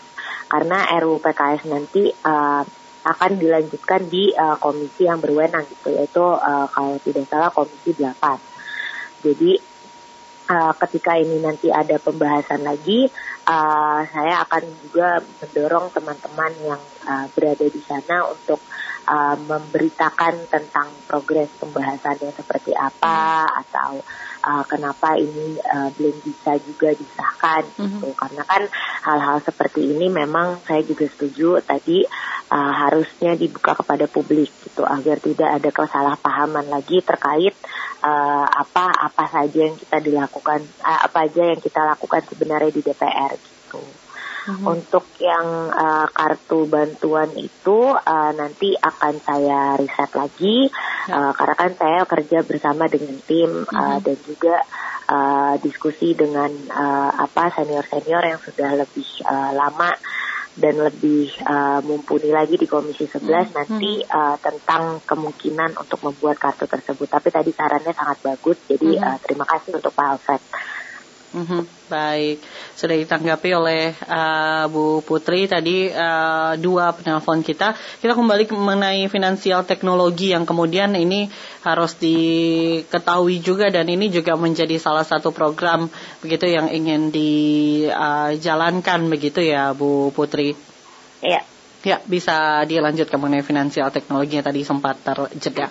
Karena 0.50 0.90
RUU 0.98 1.22
PKS 1.22 1.70
nanti 1.70 2.10
uh, 2.10 2.66
akan 3.02 3.30
dilanjutkan 3.34 4.06
di 4.06 4.30
uh, 4.34 4.58
komisi 4.58 5.10
yang 5.10 5.18
berwenang 5.18 5.66
gitu 5.66 5.90
yaitu 5.90 6.22
uh, 6.22 6.66
kalau 6.70 6.98
tidak 7.02 7.26
salah 7.26 7.50
komisi 7.50 7.94
8. 7.98 8.51
Jadi 9.22 9.56
uh, 10.50 10.72
ketika 10.86 11.16
ini 11.16 11.38
nanti 11.40 11.70
ada 11.70 11.96
pembahasan 12.02 12.66
lagi, 12.66 13.06
uh, 13.46 14.00
saya 14.06 14.42
akan 14.44 14.62
juga 14.84 15.22
mendorong 15.22 15.94
teman-teman 15.94 16.52
yang 16.66 16.82
uh, 17.06 17.26
berada 17.32 17.66
di 17.66 17.80
sana 17.82 18.26
untuk 18.28 18.58
uh, 19.06 19.36
memberitakan 19.38 20.50
tentang 20.50 20.88
progres 21.06 21.50
pembahasannya 21.58 22.30
seperti 22.34 22.74
apa 22.74 23.46
atau 23.64 24.02
uh, 24.46 24.64
kenapa 24.66 25.18
ini 25.18 25.58
uh, 25.58 25.90
belum 25.94 26.16
bisa 26.22 26.58
juga 26.62 26.94
disahkan 26.94 27.62
mm-hmm. 27.66 27.82
gitu 28.02 28.08
karena 28.14 28.42
kan 28.46 28.62
hal-hal 29.06 29.38
seperti 29.42 29.94
ini 29.94 30.10
memang 30.10 30.62
saya 30.66 30.82
juga 30.86 31.06
setuju 31.10 31.62
tadi 31.62 32.02
uh, 32.50 32.72
harusnya 32.86 33.34
dibuka 33.38 33.78
kepada 33.78 34.06
publik 34.06 34.50
gitu 34.66 34.82
agar 34.86 35.18
tidak 35.18 35.50
ada 35.62 35.70
kesalahpahaman 35.70 36.66
lagi 36.70 37.02
terkait 37.02 37.54
uh, 38.02 38.46
apa 38.46 38.90
apa 38.90 39.24
saja 39.30 39.70
yang 39.70 39.78
kita 39.78 40.02
dilakukan 40.02 40.60
uh, 40.82 41.00
apa 41.06 41.30
aja 41.30 41.54
yang 41.54 41.60
kita 41.62 41.80
lakukan 41.86 42.22
sebenarnya 42.26 42.70
di 42.74 42.82
DPR 42.82 43.32
gitu. 43.38 43.82
Mm-hmm. 44.42 44.66
Untuk 44.66 45.06
yang 45.22 45.70
uh, 45.70 46.10
kartu 46.10 46.66
bantuan 46.66 47.30
itu 47.38 47.94
uh, 47.94 48.32
nanti 48.34 48.74
akan 48.74 49.14
saya 49.22 49.78
riset 49.78 50.10
lagi 50.18 50.66
uh, 51.14 51.30
karena 51.30 51.54
kan 51.54 51.72
saya 51.78 52.00
kerja 52.02 52.42
bersama 52.42 52.90
dengan 52.90 53.22
tim 53.22 53.62
mm-hmm. 53.62 53.78
uh, 53.78 53.98
dan 54.02 54.18
juga 54.26 54.56
uh, 55.06 55.54
diskusi 55.62 56.18
dengan 56.18 56.50
uh, 56.74 57.22
apa 57.22 57.54
senior 57.54 57.86
senior 57.86 58.26
yang 58.26 58.42
sudah 58.42 58.82
lebih 58.82 59.06
uh, 59.30 59.54
lama 59.54 59.94
dan 60.52 60.74
lebih 60.76 61.32
uh, 61.48 61.80
mumpuni 61.80 62.28
lagi 62.28 62.60
di 62.60 62.68
Komisi 62.68 63.08
11 63.08 63.24
hmm. 63.24 63.52
nanti 63.56 63.92
uh, 64.04 64.36
tentang 64.36 65.00
kemungkinan 65.00 65.80
untuk 65.80 66.04
membuat 66.04 66.36
kartu 66.36 66.68
tersebut. 66.68 67.08
Tapi 67.08 67.28
tadi 67.32 67.50
sarannya 67.56 67.92
sangat 67.96 68.18
bagus, 68.20 68.58
jadi 68.68 69.00
hmm. 69.00 69.04
uh, 69.04 69.18
terima 69.24 69.48
kasih 69.48 69.80
untuk 69.80 69.92
Pak 69.96 70.06
Alfred. 70.12 70.42
Mm-hmm. 71.32 71.88
Baik, 71.88 72.44
sudah 72.76 72.96
ditanggapi 73.00 73.50
oleh 73.56 73.96
uh, 74.04 74.68
Bu 74.68 75.00
Putri 75.00 75.48
tadi 75.48 75.88
uh, 75.88 76.52
dua 76.60 76.92
penelpon 76.92 77.40
kita. 77.40 77.72
Kita 78.04 78.12
kembali 78.12 78.52
mengenai 78.52 79.08
finansial 79.08 79.64
teknologi 79.64 80.36
yang 80.36 80.44
kemudian 80.44 80.92
ini 80.92 81.32
harus 81.64 81.96
diketahui 81.96 83.40
juga 83.40 83.72
dan 83.72 83.88
ini 83.88 84.12
juga 84.12 84.36
menjadi 84.36 84.76
salah 84.76 85.08
satu 85.08 85.32
program 85.32 85.88
begitu 86.20 86.52
yang 86.52 86.68
ingin 86.68 87.08
dijalankan 87.08 89.00
uh, 89.04 89.08
begitu 89.08 89.40
ya 89.40 89.72
Bu 89.72 90.12
Putri. 90.12 90.52
Iya. 91.24 91.48
Ya, 91.82 91.98
bisa 92.06 92.62
dilanjutkan 92.62 93.18
mengenai 93.18 93.42
finansial 93.42 93.90
teknologi 93.90 94.38
yang 94.38 94.46
tadi 94.46 94.62
sempat 94.62 95.02
terjeda. 95.02 95.66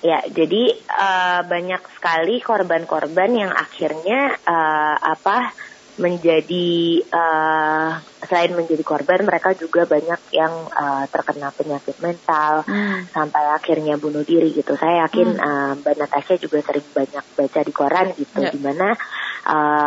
Ya, 0.00 0.24
jadi 0.24 0.80
uh, 0.88 1.44
banyak 1.44 1.82
sekali 2.00 2.40
korban-korban 2.40 3.36
yang 3.36 3.52
akhirnya 3.52 4.32
uh, 4.48 4.96
apa 4.96 5.52
menjadi 6.00 7.04
uh, 7.12 8.00
selain 8.24 8.56
menjadi 8.56 8.80
korban 8.80 9.20
mereka 9.20 9.52
juga 9.52 9.84
banyak 9.84 10.20
yang 10.32 10.52
uh, 10.72 11.04
terkena 11.12 11.52
penyakit 11.52 12.00
mental 12.00 12.64
hmm. 12.64 13.12
sampai 13.12 13.44
akhirnya 13.52 14.00
bunuh 14.00 14.24
diri 14.24 14.48
gitu 14.56 14.80
saya 14.80 15.04
yakin 15.04 15.36
hmm. 15.36 15.44
uh, 15.44 15.72
mbak 15.84 16.00
Natasha 16.00 16.40
juga 16.40 16.64
sering 16.64 16.88
banyak 16.96 17.24
baca 17.36 17.60
di 17.60 17.72
koran 17.76 18.06
gitu 18.16 18.40
yeah. 18.40 18.52
di 18.54 18.60
mana 18.64 18.96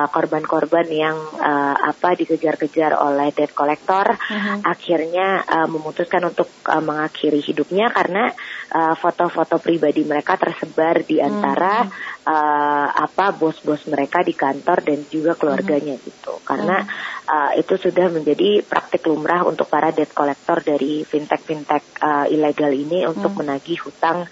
korban-korban 0.10 0.88
uh, 0.90 0.96
yang 0.98 1.18
uh, 1.38 1.76
apa 1.78 2.18
dikejar-kejar 2.18 2.98
oleh 2.98 3.30
debt 3.32 3.54
collector 3.54 4.18
hmm. 4.18 4.66
akhirnya 4.66 5.46
uh, 5.46 5.68
memutuskan 5.70 6.26
untuk 6.26 6.50
uh, 6.66 6.82
mengakhiri 6.82 7.40
hidupnya 7.40 7.94
karena 7.94 8.34
foto-foto 8.74 9.62
uh, 9.62 9.62
pribadi 9.62 10.02
mereka 10.02 10.34
tersebar 10.34 11.06
di 11.06 11.22
antara 11.22 11.86
hmm. 11.86 11.92
uh, 12.26 12.88
apa 13.06 13.30
bos-bos 13.38 13.86
mereka 13.86 14.26
di 14.26 14.34
kantor 14.34 14.82
dan 14.82 15.00
juga 15.14 15.38
keluarganya 15.38 15.94
hmm. 15.94 16.04
gitu 16.04 16.34
karena 16.42 16.82
uh, 17.30 17.52
itu 17.54 17.78
sudah 17.78 18.10
menjadi 18.10 18.66
praktik 18.66 19.06
lumrah 19.06 19.46
untuk 19.46 19.70
para 19.70 19.94
debt 19.94 20.12
collector 20.12 20.60
dari 20.66 21.06
fintech-fintech 21.06 21.84
uh, 22.02 22.26
ilegal 22.28 22.74
ini 22.74 23.06
untuk 23.06 23.38
menagih 23.38 23.80
hutang 23.86 24.26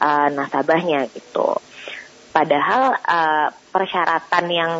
uh, 0.00 0.28
nasabahnya 0.32 1.10
gitu. 1.12 1.67
Padahal 2.38 2.94
uh, 2.94 3.50
persyaratan 3.74 4.46
yang 4.46 4.72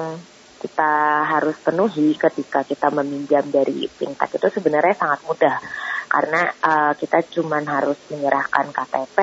kita 0.62 1.26
harus 1.26 1.58
penuhi 1.58 2.14
ketika 2.14 2.62
kita 2.62 2.86
meminjam 2.94 3.42
dari 3.50 3.90
fintech 3.90 4.38
itu 4.38 4.46
sebenarnya 4.46 4.94
sangat 4.94 5.26
mudah 5.26 5.58
karena 6.06 6.54
uh, 6.62 6.92
kita 6.94 7.26
cuma 7.34 7.58
harus 7.66 7.98
menyerahkan 8.14 8.70
KTP, 8.70 9.18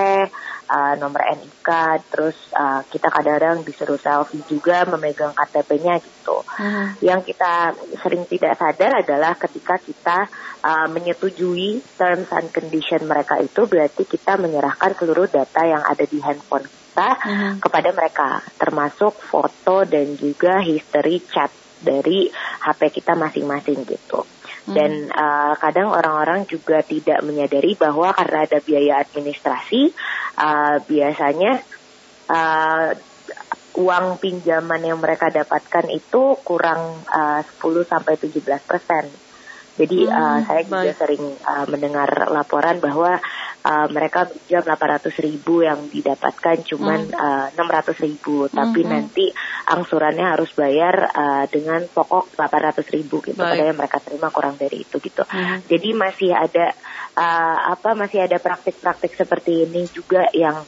uh, 0.67 0.93
nomor 0.99 1.23
NIK, 1.31 1.69
terus 2.11 2.35
uh, 2.53 2.83
kita 2.91 3.07
kadang-kadang 3.07 3.63
disuruh 3.63 3.97
selfie 3.97 4.43
juga 4.45 4.83
memegang 4.83 5.31
KTP-nya 5.31 5.97
gitu. 6.03 6.43
Hmm. 6.45 6.93
Yang 6.99 7.31
kita 7.33 7.71
sering 8.03 8.27
tidak 8.27 8.59
sadar 8.59 9.01
adalah 9.01 9.33
ketika 9.39 9.79
kita 9.79 10.27
uh, 10.61 10.87
menyetujui 10.91 11.81
terms 11.95 12.29
and 12.35 12.51
condition 12.51 13.07
mereka 13.07 13.39
itu 13.39 13.63
berarti 13.65 14.03
kita 14.03 14.37
menyerahkan 14.37 14.93
seluruh 14.93 15.25
data 15.25 15.65
yang 15.65 15.81
ada 15.87 16.03
di 16.03 16.19
handphone 16.19 16.67
kita 16.95 17.19
hmm. 17.19 17.53
kepada 17.59 17.91
mereka, 17.91 18.39
termasuk 18.55 19.19
foto 19.19 19.83
dan 19.83 20.15
juga 20.15 20.63
history 20.63 21.19
chat 21.27 21.51
dari 21.83 22.31
HP 22.63 23.03
kita 23.03 23.19
masing-masing 23.19 23.83
gitu. 23.83 24.23
Dan 24.63 25.11
uh, 25.11 25.59
kadang 25.59 25.91
orang-orang 25.91 26.47
juga 26.47 26.79
tidak 26.81 27.19
menyadari 27.21 27.75
bahwa 27.75 28.15
karena 28.15 28.47
ada 28.47 28.63
biaya 28.63 29.03
administrasi, 29.03 29.91
uh, 30.39 30.79
biasanya 30.87 31.59
uh, 32.31 32.95
uang 33.75 34.17
pinjaman 34.23 34.79
yang 34.79 34.97
mereka 35.03 35.27
dapatkan 35.27 35.91
itu 35.91 36.39
kurang 36.47 37.03
uh, 37.11 37.43
10 37.43 37.91
sampai 37.91 38.15
17 38.15 38.39
persen. 38.63 39.05
Jadi 39.75 40.07
hmm, 40.07 40.15
uh, 40.15 40.39
saya 40.47 40.63
juga 40.63 40.87
baik. 40.87 40.95
sering 40.95 41.23
uh, 41.43 41.67
mendengar 41.67 42.07
laporan 42.31 42.79
bahwa 42.79 43.19
uh, 43.65 43.87
mereka 43.89 44.29
pinjam 44.29 44.61
800 44.61 45.09
ribu 45.25 45.65
yang 45.65 45.89
didapatkan 45.89 46.61
cuma 46.61 47.01
hmm. 47.01 47.17
uh, 47.17 47.47
600 47.57 48.05
ribu, 48.05 48.45
tapi 48.45 48.85
hmm. 48.85 48.89
nanti 48.89 49.25
angsurannya 49.65 50.25
harus 50.37 50.53
bayar 50.53 51.09
uh, 51.09 51.45
dengan 51.49 51.81
pokok 51.89 52.37
800 52.37 52.85
ribu 52.93 53.25
gitu, 53.25 53.41
padahal 53.41 53.73
yang 53.73 53.79
mereka 53.79 53.97
terima 53.97 54.29
kurang 54.29 54.55
dari 54.61 54.85
itu 54.85 55.01
gitu. 55.01 55.25
Hmm. 55.25 55.65
Jadi 55.65 55.89
masih 55.97 56.31
ada 56.37 56.71
uh, 57.17 57.57
apa 57.73 57.97
masih 57.97 58.29
ada 58.29 58.37
praktik-praktik 58.37 59.17
seperti 59.17 59.65
ini 59.65 59.89
juga 59.89 60.29
yang 60.29 60.61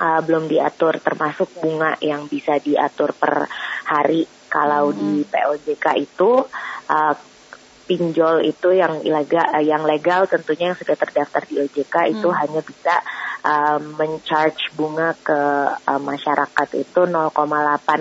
uh, 0.00 0.20
belum 0.24 0.48
diatur 0.48 0.98
termasuk 1.04 1.60
bunga 1.60 2.00
yang 2.00 2.24
bisa 2.26 2.56
diatur 2.56 3.12
per 3.12 3.44
hari 3.86 4.24
kalau 4.48 4.88
hmm. 4.88 4.96
di 4.96 5.12
POJK 5.28 5.86
itu 6.00 6.30
uh, 6.88 7.14
pinjol 7.86 8.42
itu 8.42 8.74
yang 8.74 8.98
ilegal 9.06 9.46
yang 9.62 9.86
legal 9.86 10.26
tentunya 10.26 10.74
yang 10.74 10.78
sudah 10.78 10.98
terdaftar 10.98 11.46
di 11.46 11.62
OJK 11.62 11.94
hmm. 11.94 12.12
itu 12.18 12.28
hanya 12.34 12.60
bisa 12.66 12.94
uh, 13.46 13.78
mencharge 13.78 14.74
bunga 14.74 15.14
ke 15.14 15.40
uh, 15.78 16.00
masyarakat 16.02 16.68
itu 16.74 17.00
0,8 17.06 17.30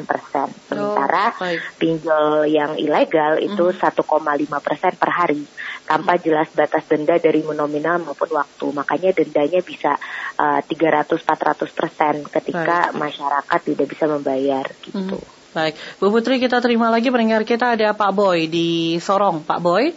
persen 0.09 0.49
sementara 0.65 1.31
oh, 1.37 1.53
pinjol 1.77 2.49
yang 2.49 2.73
ilegal 2.81 3.37
itu 3.37 3.69
hmm. 3.69 3.77
1,5 3.77 4.65
persen 4.65 4.91
per 4.97 5.11
hari 5.13 5.45
tanpa 5.85 6.17
jelas 6.17 6.49
batas 6.57 6.89
denda 6.89 7.21
dari 7.21 7.45
nominal 7.45 8.01
maupun 8.01 8.33
waktu 8.33 8.65
makanya 8.73 9.13
dendanya 9.13 9.61
bisa 9.61 9.93
uh, 10.41 10.59
300-400 10.65 11.77
persen 11.77 12.13
ketika 12.25 12.89
baik. 12.89 12.97
masyarakat 12.97 13.59
tidak 13.61 13.87
bisa 13.87 14.09
membayar 14.09 14.65
gitu. 14.81 15.21
Hmm. 15.21 15.34
Baik, 15.55 15.79
Bu 16.03 16.11
Putri 16.11 16.35
kita 16.35 16.59
terima 16.59 16.91
lagi 16.91 17.07
pendengar 17.07 17.47
kita 17.47 17.79
ada 17.79 17.95
Pak 17.95 18.11
Boy 18.11 18.51
di 18.51 18.99
Sorong. 18.99 19.39
Pak 19.39 19.63
Boy? 19.63 19.87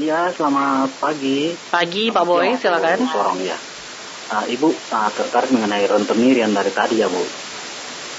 Iya, 0.00 0.32
selamat 0.32 0.96
pagi. 0.96 1.52
Pagi 1.68 2.08
Pak 2.08 2.24
Boy, 2.24 2.56
silakan. 2.56 3.04
Sorong 3.04 3.36
ya. 3.44 3.52
Uh, 4.32 4.48
Ibu 4.48 4.72
uh, 4.72 5.10
tertarik 5.12 5.52
mengenai 5.52 5.84
rentenir 5.84 6.40
yang 6.40 6.56
dari 6.56 6.72
tadi 6.72 7.04
ya 7.04 7.08
Bu. 7.12 7.20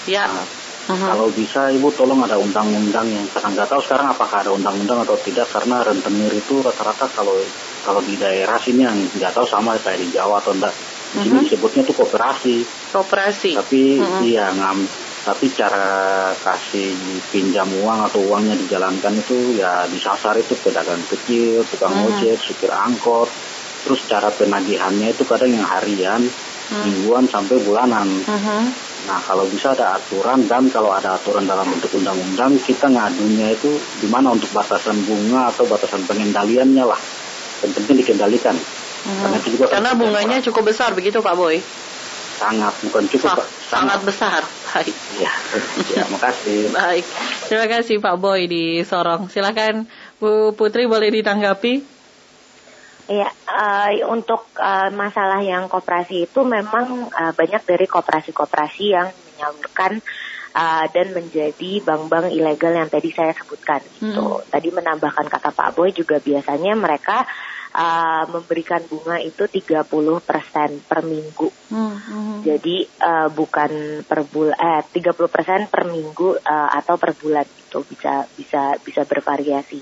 Ya. 0.05 0.29
Uh, 0.29 0.45
uh-huh. 0.93 1.09
Kalau 1.09 1.27
bisa 1.33 1.73
Ibu 1.73 1.89
tolong 1.97 2.21
ada 2.21 2.37
undang-undang 2.37 3.09
yang 3.09 3.25
sekarang 3.33 3.57
nggak 3.57 3.73
tahu 3.73 3.81
sekarang 3.81 4.13
apakah 4.13 4.37
ada 4.45 4.53
undang-undang 4.53 5.09
atau 5.09 5.17
tidak 5.17 5.49
karena 5.49 5.81
rentenir 5.81 6.29
itu 6.37 6.61
rata-rata 6.61 7.09
kalau 7.17 7.33
kalau 7.81 8.05
di 8.05 8.13
daerah 8.13 8.61
sini 8.61 8.85
yang 8.85 8.93
nggak 8.93 9.33
tahu 9.33 9.49
sama 9.49 9.73
kayak 9.81 10.05
di 10.05 10.13
Jawa 10.13 10.37
atau 10.37 10.53
enggak 10.53 10.69
di 11.17 11.17
sini 11.17 11.33
uh-huh. 11.33 11.49
disebutnya 11.49 11.81
tuh 11.81 11.97
kooperasi. 11.97 12.55
Kooperasi. 12.93 13.57
Tapi 13.57 13.81
uh-huh. 13.97 14.21
iya 14.21 14.53
ngam 14.53 15.06
tapi 15.27 15.51
cara 15.51 16.31
kasih 16.39 16.95
pinjam 17.35 17.67
uang 17.83 18.07
atau 18.07 18.23
uangnya 18.31 18.55
dijalankan 18.55 19.11
itu 19.19 19.59
ya 19.59 19.83
disasar 19.91 20.39
itu 20.39 20.55
pedagang 20.55 21.03
kecil, 21.03 21.67
tukang 21.67 21.91
hmm. 21.91 22.07
ojek, 22.07 22.39
supir 22.39 22.71
angkot, 22.71 23.27
terus 23.83 24.07
cara 24.07 24.31
penagihannya 24.31 25.11
itu 25.11 25.27
kadang 25.27 25.51
yang 25.51 25.67
harian, 25.67 26.23
hmm. 26.23 26.79
mingguan 26.87 27.27
sampai 27.27 27.59
bulanan. 27.59 28.07
Hmm. 28.23 28.71
Nah 29.03 29.19
kalau 29.27 29.43
bisa 29.51 29.75
ada 29.75 29.99
aturan 29.99 30.47
dan 30.47 30.71
kalau 30.71 30.95
ada 30.95 31.19
aturan 31.19 31.43
dalam 31.43 31.67
bentuk 31.75 31.91
undang-undang 31.99 32.55
kita 32.63 32.87
ngadunya 32.87 33.51
itu 33.51 33.75
di 33.99 34.07
mana 34.07 34.31
untuk 34.31 34.47
batasan 34.55 34.95
bunga 35.03 35.51
atau 35.51 35.67
batasan 35.67 36.07
pengendaliannya 36.07 36.87
lah, 36.87 37.01
dan 37.59 37.69
penting 37.75 37.99
dikendalikan. 37.99 38.55
Hmm. 38.55 39.19
Karena, 39.27 39.37
juga 39.43 39.65
Karena 39.75 39.91
bunganya 39.91 40.37
cukup 40.39 40.71
besar 40.71 40.95
begitu 40.95 41.19
Pak 41.19 41.35
Boy 41.35 41.59
sangat 42.37 42.73
bukan 42.85 43.03
cukup 43.09 43.33
Sa 43.33 43.33
sangat, 43.33 43.47
sangat 43.67 43.99
besar. 44.05 44.41
Baik. 44.71 44.95
Ya 45.17 45.33
ya 45.97 46.03
makasih. 46.13 46.69
Baik. 46.69 47.05
Terima 47.49 47.67
kasih 47.67 47.95
Pak 47.97 48.15
Boy 48.21 48.45
di 48.45 48.85
Sorong. 48.85 49.27
Silakan 49.33 49.89
Bu 50.21 50.53
Putri 50.53 50.85
boleh 50.85 51.09
ditanggapi? 51.09 51.97
Ya, 53.07 53.31
uh, 53.47 54.11
untuk 54.11 54.51
uh, 54.59 54.91
masalah 54.91 55.39
yang 55.39 55.71
koperasi 55.71 56.27
itu 56.27 56.43
memang 56.43 57.07
uh, 57.07 57.31
banyak 57.31 57.63
dari 57.63 57.87
koperasi-koperasi 57.87 58.83
yang 58.83 59.07
menyalurkan 59.07 60.03
uh, 60.51 60.85
dan 60.91 61.15
menjadi 61.15 61.71
bank-bank 61.87 62.35
ilegal 62.35 62.75
yang 62.75 62.91
tadi 62.91 63.07
saya 63.15 63.31
sebutkan. 63.31 63.79
Hmm. 64.03 64.11
Itu 64.11 64.25
tadi 64.51 64.75
menambahkan 64.75 65.23
kata 65.31 65.55
Pak 65.55 65.79
Boy 65.79 65.95
juga 65.95 66.19
biasanya 66.19 66.75
mereka 66.75 67.23
uh, 67.77 68.23
memberikan 68.33 68.81
bunga 68.89 69.21
itu 69.21 69.45
30% 69.45 69.85
per 70.89 70.99
minggu. 71.05 71.49
Hmm, 71.69 71.93
hmm. 71.93 72.37
Jadi 72.41 72.81
uh, 73.05 73.29
bukan 73.29 74.01
per 74.01 74.25
bulan 74.25 74.57
eh 74.57 74.81
30% 74.81 75.69
per 75.69 75.83
minggu 75.85 76.41
uh, 76.41 76.69
atau 76.73 76.97
per 76.97 77.13
bulan 77.13 77.45
itu 77.45 77.79
bisa 77.85 78.25
bisa 78.33 78.73
bisa 78.81 79.05
bervariasi. 79.05 79.79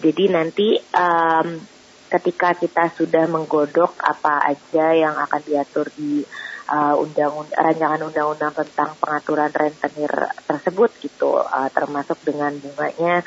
Jadi 0.00 0.24
nanti 0.32 0.80
um, 0.96 1.60
ketika 2.08 2.56
kita 2.56 2.88
sudah 2.94 3.28
menggodok 3.28 3.98
apa 4.00 4.46
aja 4.46 4.94
yang 4.94 5.14
akan 5.18 5.42
diatur 5.42 5.90
di 5.92 6.22
uh, 6.70 6.94
undang 6.96 7.50
rancangan 7.50 8.00
undang-undang 8.06 8.54
tentang 8.54 8.94
pengaturan 8.96 9.50
rentenir 9.50 10.10
tersebut 10.46 10.90
gitu 11.02 11.42
uh, 11.42 11.68
termasuk 11.74 12.18
dengan 12.22 12.54
bunganya 12.62 13.26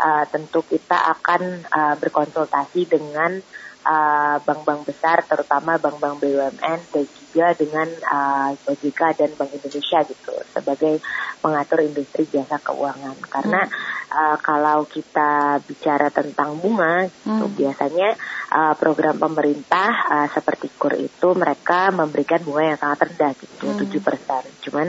uh, 0.00 0.24
tentu 0.32 0.64
kita 0.64 0.96
akan 0.96 1.68
uh, 1.68 1.94
berkonsultasi 2.00 2.88
dengan 2.88 3.36
uh, 3.84 4.36
bank-bank 4.40 4.80
uh, 4.82 4.86
besar, 4.88 5.22
terutama 5.28 5.76
bank-bank 5.76 6.16
BUMN 6.20 6.80
dan 6.90 7.04
juga 7.04 7.46
dengan 7.54 7.88
uh, 8.08 8.50
OJK 8.66 9.00
dan 9.20 9.30
Bank 9.36 9.52
Indonesia 9.52 10.00
gitu 10.08 10.34
sebagai 10.50 10.98
mengatur 11.44 11.84
industri 11.84 12.26
jasa 12.26 12.56
keuangan. 12.58 13.16
Karena 13.28 13.60
hmm. 13.68 13.99
Uh, 14.10 14.36
kalau 14.42 14.84
kita 14.84 15.62
bicara 15.64 16.10
tentang 16.10 16.58
bunga, 16.58 17.06
gitu, 17.06 17.46
hmm. 17.46 17.56
biasanya 17.56 18.08
uh, 18.50 18.74
program 18.74 19.16
pemerintah 19.16 19.88
uh, 20.10 20.28
seperti 20.28 20.68
KUR 20.74 20.98
itu 20.98 21.28
mereka 21.38 21.94
memberikan 21.94 22.42
bunga 22.42 22.74
yang 22.74 22.78
sangat 22.78 22.98
rendah 23.08 23.32
gitu, 23.38 23.66
tujuh 23.86 24.02
hmm. 24.02 24.08
persen. 24.10 24.42
Cuman 24.66 24.86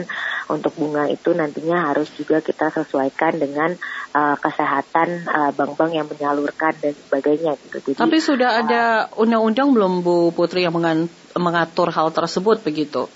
untuk 0.50 0.74
bunga 0.74 1.06
itu 1.08 1.30
nantinya 1.32 1.94
harus 1.94 2.10
juga 2.12 2.42
kita 2.42 2.74
sesuaikan 2.74 3.38
dengan 3.38 3.72
uh, 4.12 4.36
kesehatan 4.36 5.24
bank-bank 5.54 5.90
uh, 5.94 5.96
yang 6.02 6.06
menyalurkan 6.10 6.74
dan 6.82 6.92
sebagainya 6.92 7.56
gitu. 7.62 7.78
Jadi, 7.94 7.98
Tapi 8.02 8.18
sudah 8.18 8.50
uh, 8.50 8.60
ada 8.66 8.82
undang-undang 9.16 9.72
belum 9.72 10.02
Bu 10.04 10.34
Putri 10.34 10.66
yang 10.66 10.74
mengatur 11.38 11.88
hal 11.94 12.10
tersebut 12.10 12.60
begitu? 12.60 13.06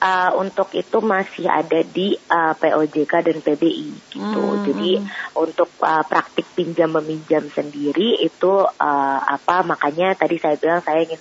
Uh, 0.00 0.30
untuk 0.36 0.72
itu 0.76 0.98
masih 1.00 1.48
ada 1.48 1.80
di 1.82 2.16
uh, 2.16 2.54
POJK 2.56 3.12
dan 3.32 3.38
PBI 3.40 3.90
gitu. 4.12 4.42
Hmm. 4.42 4.64
Jadi 4.64 4.90
hmm. 5.00 5.38
untuk 5.40 5.70
uh, 5.80 6.04
praktik 6.04 6.46
pinjam 6.52 6.92
meminjam 6.92 7.44
sendiri 7.48 8.20
itu 8.20 8.52
uh, 8.64 9.18
apa 9.20 9.64
makanya 9.64 10.16
tadi 10.16 10.36
saya 10.40 10.56
bilang 10.60 10.80
saya 10.84 11.04
ingin 11.04 11.20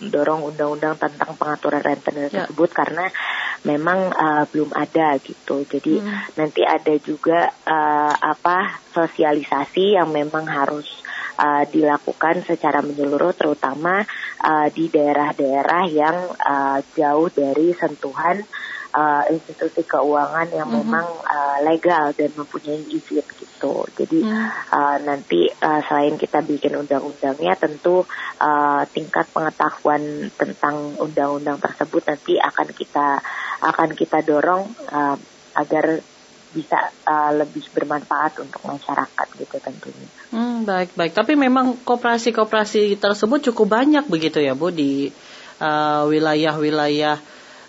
mendorong 0.00 0.48
undang-undang 0.48 0.96
tentang 0.96 1.36
pengaturan 1.36 1.84
rentenir 1.84 2.32
ya. 2.32 2.48
tersebut 2.48 2.72
karena 2.72 3.04
memang 3.68 4.08
uh, 4.08 4.44
belum 4.48 4.72
ada 4.72 5.20
gitu. 5.20 5.68
Jadi 5.68 6.00
hmm. 6.00 6.40
nanti 6.40 6.64
ada 6.64 6.94
juga 6.96 7.52
uh, 7.68 8.14
apa 8.16 8.80
sosialisasi 8.96 10.00
yang 10.00 10.08
memang 10.08 10.48
harus 10.48 10.88
uh, 11.40 11.64
dilakukan 11.64 12.44
secara 12.44 12.84
menyeluruh 12.84 13.32
terutama 13.32 14.04
uh, 14.44 14.68
di 14.68 14.92
daerah-daerah 14.92 15.84
yang 15.88 16.16
uh, 16.36 16.78
jauh 16.92 17.32
dari 17.32 17.72
sentuhan 17.72 18.44
uh, 18.92 19.24
institusi 19.32 19.86
keuangan 19.86 20.52
yang 20.52 20.68
mm 20.68 20.76
-hmm. 20.76 20.86
memang 20.86 21.06
uh, 21.24 21.58
legal 21.64 22.12
dan 22.12 22.30
mempunyai 22.36 22.84
izin 22.84 23.24
gitu. 23.24 23.86
Jadi 23.96 24.20
mm. 24.20 24.46
uh, 24.72 24.98
nanti 25.04 25.48
uh, 25.48 25.80
selain 25.86 26.20
kita 26.20 26.44
bikin 26.44 26.76
undang-undangnya, 26.76 27.56
tentu 27.56 28.04
uh, 28.40 28.82
tingkat 28.90 29.26
pengetahuan 29.32 30.28
tentang 30.34 30.96
undang-undang 31.00 31.58
tersebut 31.58 32.02
nanti 32.06 32.36
akan 32.36 32.68
kita 32.74 33.20
akan 33.60 33.90
kita 33.92 34.24
dorong 34.24 34.64
uh, 34.92 35.16
agar 35.56 36.00
bisa 36.50 36.90
uh, 37.06 37.30
lebih 37.34 37.62
bermanfaat 37.70 38.42
untuk 38.42 38.62
masyarakat 38.66 39.26
gitu 39.38 39.56
tentunya. 39.62 40.08
Hmm, 40.34 40.66
baik 40.66 40.98
baik. 40.98 41.12
Tapi 41.14 41.38
memang 41.38 41.78
koperasi-koperasi 41.86 42.98
tersebut 42.98 43.50
cukup 43.50 43.78
banyak 43.78 44.04
begitu 44.10 44.42
ya 44.42 44.58
Bu 44.58 44.74
di 44.74 45.14
uh, 45.62 46.02
wilayah-wilayah 46.10 47.16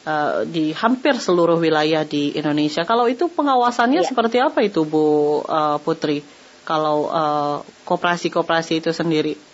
uh, 0.06 0.41
di 0.50 0.74
hampir 0.74 1.17
seluruh 1.17 1.62
wilayah 1.62 2.02
di 2.02 2.34
Indonesia. 2.34 2.82
Kalau 2.82 3.06
itu 3.06 3.30
pengawasannya 3.30 4.02
ya. 4.02 4.08
seperti 4.08 4.38
apa 4.41 4.65
itu 4.65 4.82
Bu 4.82 5.41
uh, 5.46 5.78
Putri? 5.82 6.26
Kalau 6.65 7.10
uh, 7.10 7.65
koperasi-koperasi 7.86 8.82
itu 8.86 8.94
sendiri? 8.94 9.51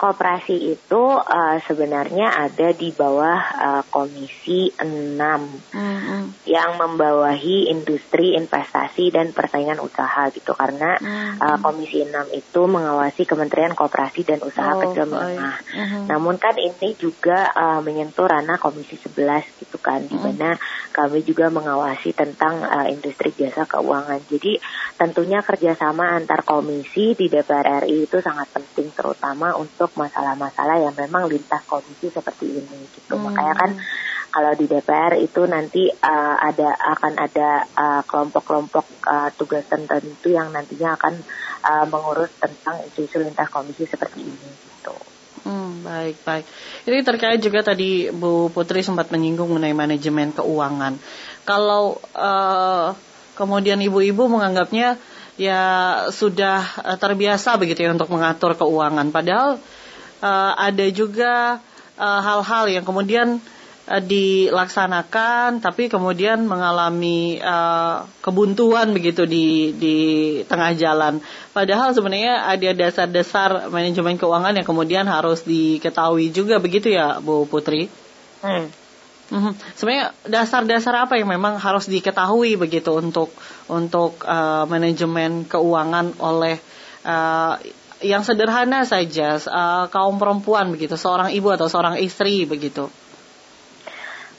Koperasi 0.00 0.72
itu 0.72 1.02
uh, 1.12 1.60
sebenarnya 1.60 2.32
ada 2.32 2.72
di 2.72 2.88
bawah 2.88 3.36
uh, 3.36 3.82
Komisi 3.92 4.72
6 4.72 4.80
mm-hmm. 4.80 6.48
yang 6.48 6.80
membawahi 6.80 7.68
industri, 7.68 8.32
investasi 8.32 9.12
dan 9.12 9.36
persaingan 9.36 9.76
usaha 9.76 10.32
gitu 10.32 10.56
karena 10.56 10.96
mm-hmm. 10.96 11.44
uh, 11.44 11.58
Komisi 11.60 12.00
6 12.08 12.32
itu 12.32 12.60
mengawasi 12.64 13.28
Kementerian 13.28 13.76
Koperasi 13.76 14.24
dan 14.24 14.40
Usaha 14.40 14.72
oh, 14.72 14.88
Kecil 14.88 15.04
Menengah. 15.04 15.60
Mm-hmm. 15.68 16.02
Namun 16.08 16.40
kan 16.40 16.56
ini 16.56 16.96
juga 16.96 17.52
uh, 17.52 17.84
menyentuh 17.84 18.24
ranah 18.24 18.56
Komisi 18.56 18.96
11 18.96 19.60
gitu 19.60 19.76
kan 19.76 20.00
mm-hmm. 20.00 20.12
di 20.12 20.16
mana 20.16 20.56
kami 20.96 21.20
juga 21.28 21.52
mengawasi 21.52 22.16
tentang 22.16 22.64
uh, 22.64 22.88
industri 22.88 23.36
jasa 23.36 23.68
keuangan. 23.68 24.24
Jadi 24.32 24.56
tentunya 24.96 25.44
kerjasama 25.44 26.16
antar 26.16 26.40
komisi 26.40 27.12
di 27.12 27.28
DPR 27.28 27.84
RI 27.84 28.04
itu 28.08 28.18
sangat 28.20 28.48
penting 28.52 28.92
terutama 28.92 29.56
untuk 29.56 29.89
untuk 29.90 30.06
masalah-masalah 30.06 30.78
yang 30.78 30.94
memang 30.94 31.26
lintas 31.26 31.66
komisi 31.66 32.14
seperti 32.14 32.62
ini 32.62 32.78
gitu. 32.94 33.18
Hmm. 33.18 33.26
Makanya 33.26 33.54
kan 33.58 33.70
kalau 34.30 34.54
di 34.54 34.70
DPR 34.70 35.18
itu 35.18 35.42
nanti 35.50 35.90
uh, 35.90 36.36
ada 36.38 36.70
akan 36.94 37.12
ada 37.18 37.66
uh, 37.74 38.02
kelompok-kelompok 38.06 38.86
uh, 39.02 39.28
tugas 39.34 39.66
tertentu 39.66 40.30
yang 40.30 40.54
nantinya 40.54 40.94
akan 40.94 41.18
uh, 41.66 41.86
mengurus 41.90 42.30
tentang 42.38 42.78
isu-isu 42.86 43.18
lintas 43.18 43.50
komisi 43.50 43.90
seperti 43.90 44.22
ini 44.22 44.50
gitu. 44.54 44.94
Hmm, 45.42 45.82
baik, 45.82 46.22
baik. 46.22 46.44
Ini 46.86 47.02
terkait 47.02 47.40
juga 47.42 47.66
tadi 47.66 48.06
Bu 48.14 48.54
Putri 48.54 48.86
sempat 48.86 49.10
menyinggung 49.10 49.50
mengenai 49.50 49.74
manajemen 49.74 50.30
keuangan. 50.30 50.94
Kalau 51.42 51.98
uh, 52.14 52.94
kemudian 53.34 53.82
ibu-ibu 53.82 54.30
menganggapnya 54.30 54.94
ya 55.40 55.62
sudah 56.12 56.60
uh, 56.86 56.98
terbiasa 57.00 57.56
begitu 57.56 57.82
ya 57.82 57.90
untuk 57.90 58.12
mengatur 58.12 58.54
keuangan, 58.54 59.10
padahal 59.10 59.58
uh, 60.20 60.52
ada 60.56 60.86
juga 60.92 61.60
hal-hal 62.00 62.64
uh, 62.68 62.72
yang 62.72 62.84
kemudian 62.84 63.40
Eh, 63.90 63.98
dilaksanakan 63.98 65.58
tapi 65.58 65.90
kemudian 65.90 66.46
mengalami 66.46 67.42
uh, 67.42 68.06
kebuntuan 68.22 68.94
begitu 68.94 69.26
di 69.26 69.74
di 69.74 69.96
tengah 70.46 70.78
jalan. 70.78 71.18
Padahal 71.50 71.90
sebenarnya 71.90 72.46
ada 72.46 72.70
dasar-dasar 72.70 73.66
manajemen 73.66 74.14
keuangan 74.14 74.54
yang 74.54 74.62
kemudian 74.62 75.10
harus 75.10 75.42
diketahui 75.42 76.30
juga 76.30 76.62
begitu 76.62 76.94
ya 76.94 77.18
Bu 77.18 77.50
Putri. 77.50 77.90
Hmm. 78.46 78.70
Hmm. 79.34 79.58
Sebenarnya 79.74 80.14
dasar-dasar 80.22 80.94
apa 81.10 81.18
yang 81.18 81.26
memang 81.26 81.58
harus 81.58 81.90
diketahui 81.90 82.54
begitu 82.54 82.94
untuk 82.94 83.34
untuk 83.66 84.22
uh, 84.22 84.70
manajemen 84.70 85.50
keuangan 85.50 86.14
oleh 86.22 86.62
uh, 87.02 87.58
yang 88.00 88.24
sederhana 88.24 88.84
saja 88.88 89.36
uh, 89.36 89.86
kaum 89.92 90.16
perempuan 90.16 90.72
begitu, 90.72 90.96
seorang 90.96 91.32
ibu 91.32 91.48
atau 91.52 91.68
seorang 91.68 92.00
istri 92.00 92.48
begitu. 92.48 92.88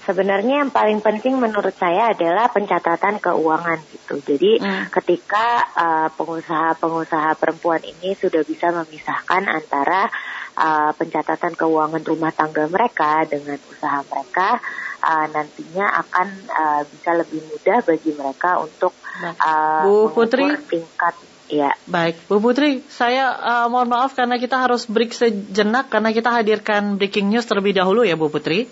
Sebenarnya 0.01 0.65
yang 0.65 0.73
paling 0.73 0.97
penting 0.97 1.37
menurut 1.37 1.77
saya 1.77 2.09
adalah 2.09 2.49
pencatatan 2.49 3.21
keuangan 3.21 3.77
gitu. 3.93 4.17
Jadi 4.33 4.57
hmm. 4.57 4.89
ketika 4.89 5.61
uh, 5.77 6.09
pengusaha-pengusaha 6.17 7.37
perempuan 7.37 7.85
ini 7.85 8.17
sudah 8.17 8.41
bisa 8.41 8.73
memisahkan 8.73 9.45
antara 9.45 10.09
uh, 10.57 10.89
pencatatan 10.97 11.53
keuangan 11.53 12.01
rumah 12.01 12.33
tangga 12.33 12.65
mereka 12.65 13.29
dengan 13.29 13.61
usaha 13.69 14.01
mereka, 14.09 14.57
uh, 15.05 15.25
nantinya 15.29 15.85
akan 16.01 16.27
uh, 16.49 16.81
bisa 16.89 17.21
lebih 17.21 17.45
mudah 17.45 17.77
bagi 17.85 18.11
mereka 18.17 18.57
untuk 18.57 18.97
uh, 19.37 19.85
Bu 19.85 20.09
Putri 20.17 20.49
tingkat 20.65 21.13
Ya. 21.51 21.75
Baik, 21.83 22.15
Bu 22.31 22.39
Putri, 22.39 22.79
saya 22.87 23.35
uh, 23.35 23.67
mohon 23.67 23.91
maaf 23.91 24.15
karena 24.15 24.39
kita 24.39 24.55
harus 24.55 24.87
break 24.87 25.11
sejenak 25.11 25.91
karena 25.91 26.15
kita 26.15 26.31
hadirkan 26.31 26.95
breaking 26.95 27.27
news 27.27 27.43
terlebih 27.43 27.75
dahulu 27.75 28.07
ya 28.07 28.15
Bu 28.15 28.31
Putri. 28.31 28.71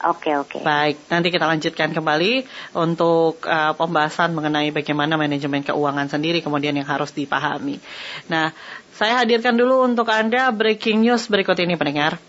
Oke, 0.00 0.32
oke. 0.36 0.60
Baik, 0.60 1.00
nanti 1.08 1.28
kita 1.32 1.48
lanjutkan 1.48 1.92
kembali 1.96 2.44
untuk 2.76 3.40
uh, 3.44 3.72
pembahasan 3.72 4.36
mengenai 4.36 4.72
bagaimana 4.72 5.16
manajemen 5.16 5.64
keuangan 5.64 6.08
sendiri 6.12 6.44
kemudian 6.44 6.76
yang 6.76 6.88
harus 6.88 7.12
dipahami. 7.12 7.80
Nah, 8.28 8.52
saya 8.96 9.24
hadirkan 9.24 9.56
dulu 9.56 9.84
untuk 9.84 10.08
Anda 10.12 10.52
breaking 10.52 11.04
news 11.04 11.24
berikut 11.28 11.56
ini 11.56 11.76
pendengar. 11.80 12.20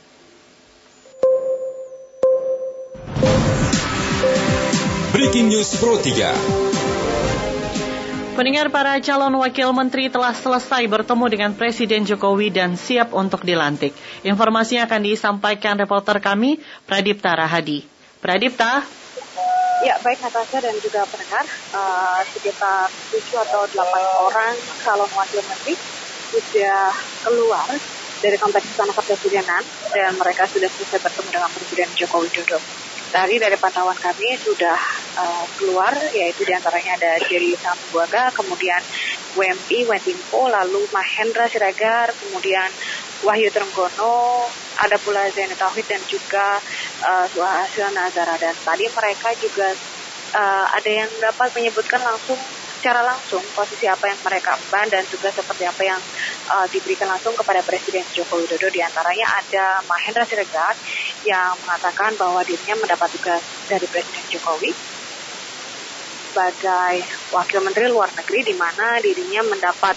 Breaking 5.11 5.51
News 5.51 5.75
Pro 5.75 5.99
3 5.99 6.70
Pendengar 8.31 8.71
para 8.71 8.95
calon 9.03 9.43
wakil 9.43 9.75
menteri 9.75 10.07
telah 10.07 10.31
selesai 10.31 10.87
bertemu 10.87 11.25
dengan 11.27 11.51
Presiden 11.51 12.07
Jokowi 12.07 12.47
dan 12.47 12.79
siap 12.79 13.11
untuk 13.11 13.43
dilantik. 13.43 13.91
Informasinya 14.23 14.87
akan 14.87 15.03
disampaikan 15.03 15.75
reporter 15.75 16.23
kami, 16.23 16.63
Pradipta 16.87 17.35
Rahadi. 17.35 17.83
Pradipta? 18.23 18.87
Ya, 19.83 19.99
baik 19.99 20.23
Natasha 20.23 20.63
dan 20.63 20.79
juga 20.79 21.03
pendengar, 21.11 21.43
uh, 21.75 22.23
sekitar 22.31 22.87
7 23.11 23.19
atau 23.51 23.67
8 23.67 24.23
orang 24.23 24.55
calon 24.79 25.11
wakil 25.11 25.43
menteri 25.43 25.75
sudah 26.31 26.95
keluar 27.27 27.67
dari 28.23 28.37
kompleks 28.39 28.71
istana 28.71 28.95
kepresidenan 28.95 29.63
dan 29.91 30.15
mereka 30.15 30.47
sudah 30.47 30.71
selesai 30.71 31.03
bertemu 31.03 31.29
dengan 31.35 31.49
Presiden 31.51 31.89
Joko 31.99 32.23
Widodo. 32.23 32.63
Tadi 33.11 33.35
dari 33.35 33.59
pantauan 33.59 33.99
kami 33.99 34.39
sudah 34.39 34.79
uh, 35.19 35.43
keluar, 35.59 35.91
yaitu 36.15 36.47
di 36.47 36.55
antaranya 36.55 36.95
ada 36.95 37.19
Jerry 37.27 37.59
Sambuaga, 37.59 38.31
kemudian 38.31 38.79
WMI, 39.35 39.83
Wendinpo, 39.83 40.47
lalu 40.47 40.87
Mahendra 40.95 41.43
Siregar, 41.51 42.07
kemudian 42.15 42.71
Wahyu 43.27 43.51
Trenggono, 43.51 44.47
ada 44.79 44.95
pula 44.95 45.27
Zainal 45.27 45.59
Tauhid 45.59 45.91
dan 45.91 45.99
juga 46.07 46.63
uh, 47.03 47.27
Suhasil 47.27 47.91
Nazara. 47.91 48.39
Dan 48.39 48.55
tadi 48.55 48.87
mereka 48.87 49.29
juga 49.35 49.75
uh, 50.31 50.65
ada 50.71 50.89
yang 50.89 51.11
dapat 51.19 51.51
menyebutkan 51.51 51.99
langsung 51.99 52.39
secara 52.81 53.05
langsung 53.05 53.45
posisi 53.53 53.85
apa 53.85 54.09
yang 54.09 54.17
mereka 54.25 54.57
emban 54.57 54.89
dan 54.89 55.05
juga 55.05 55.29
seperti 55.29 55.69
apa 55.69 55.85
yang 55.85 56.01
uh, 56.49 56.65
diberikan 56.65 57.05
langsung 57.13 57.37
kepada 57.37 57.61
Presiden 57.61 58.01
Joko 58.09 58.41
Widodo. 58.41 58.73
Di 58.73 58.81
antaranya 58.81 59.37
ada 59.37 59.85
Mahendra 59.85 60.25
Siregar 60.25 60.73
yang 61.21 61.53
mengatakan 61.61 62.17
bahwa 62.17 62.41
dirinya 62.41 62.81
mendapat 62.81 63.13
tugas 63.13 63.45
dari 63.69 63.85
Presiden 63.85 64.25
Jokowi 64.33 64.73
sebagai 66.33 67.05
Wakil 67.29 67.61
Menteri 67.61 67.85
Luar 67.93 68.09
Negeri 68.17 68.49
di 68.49 68.55
mana 68.57 68.97
dirinya 68.97 69.45
mendapat 69.45 69.93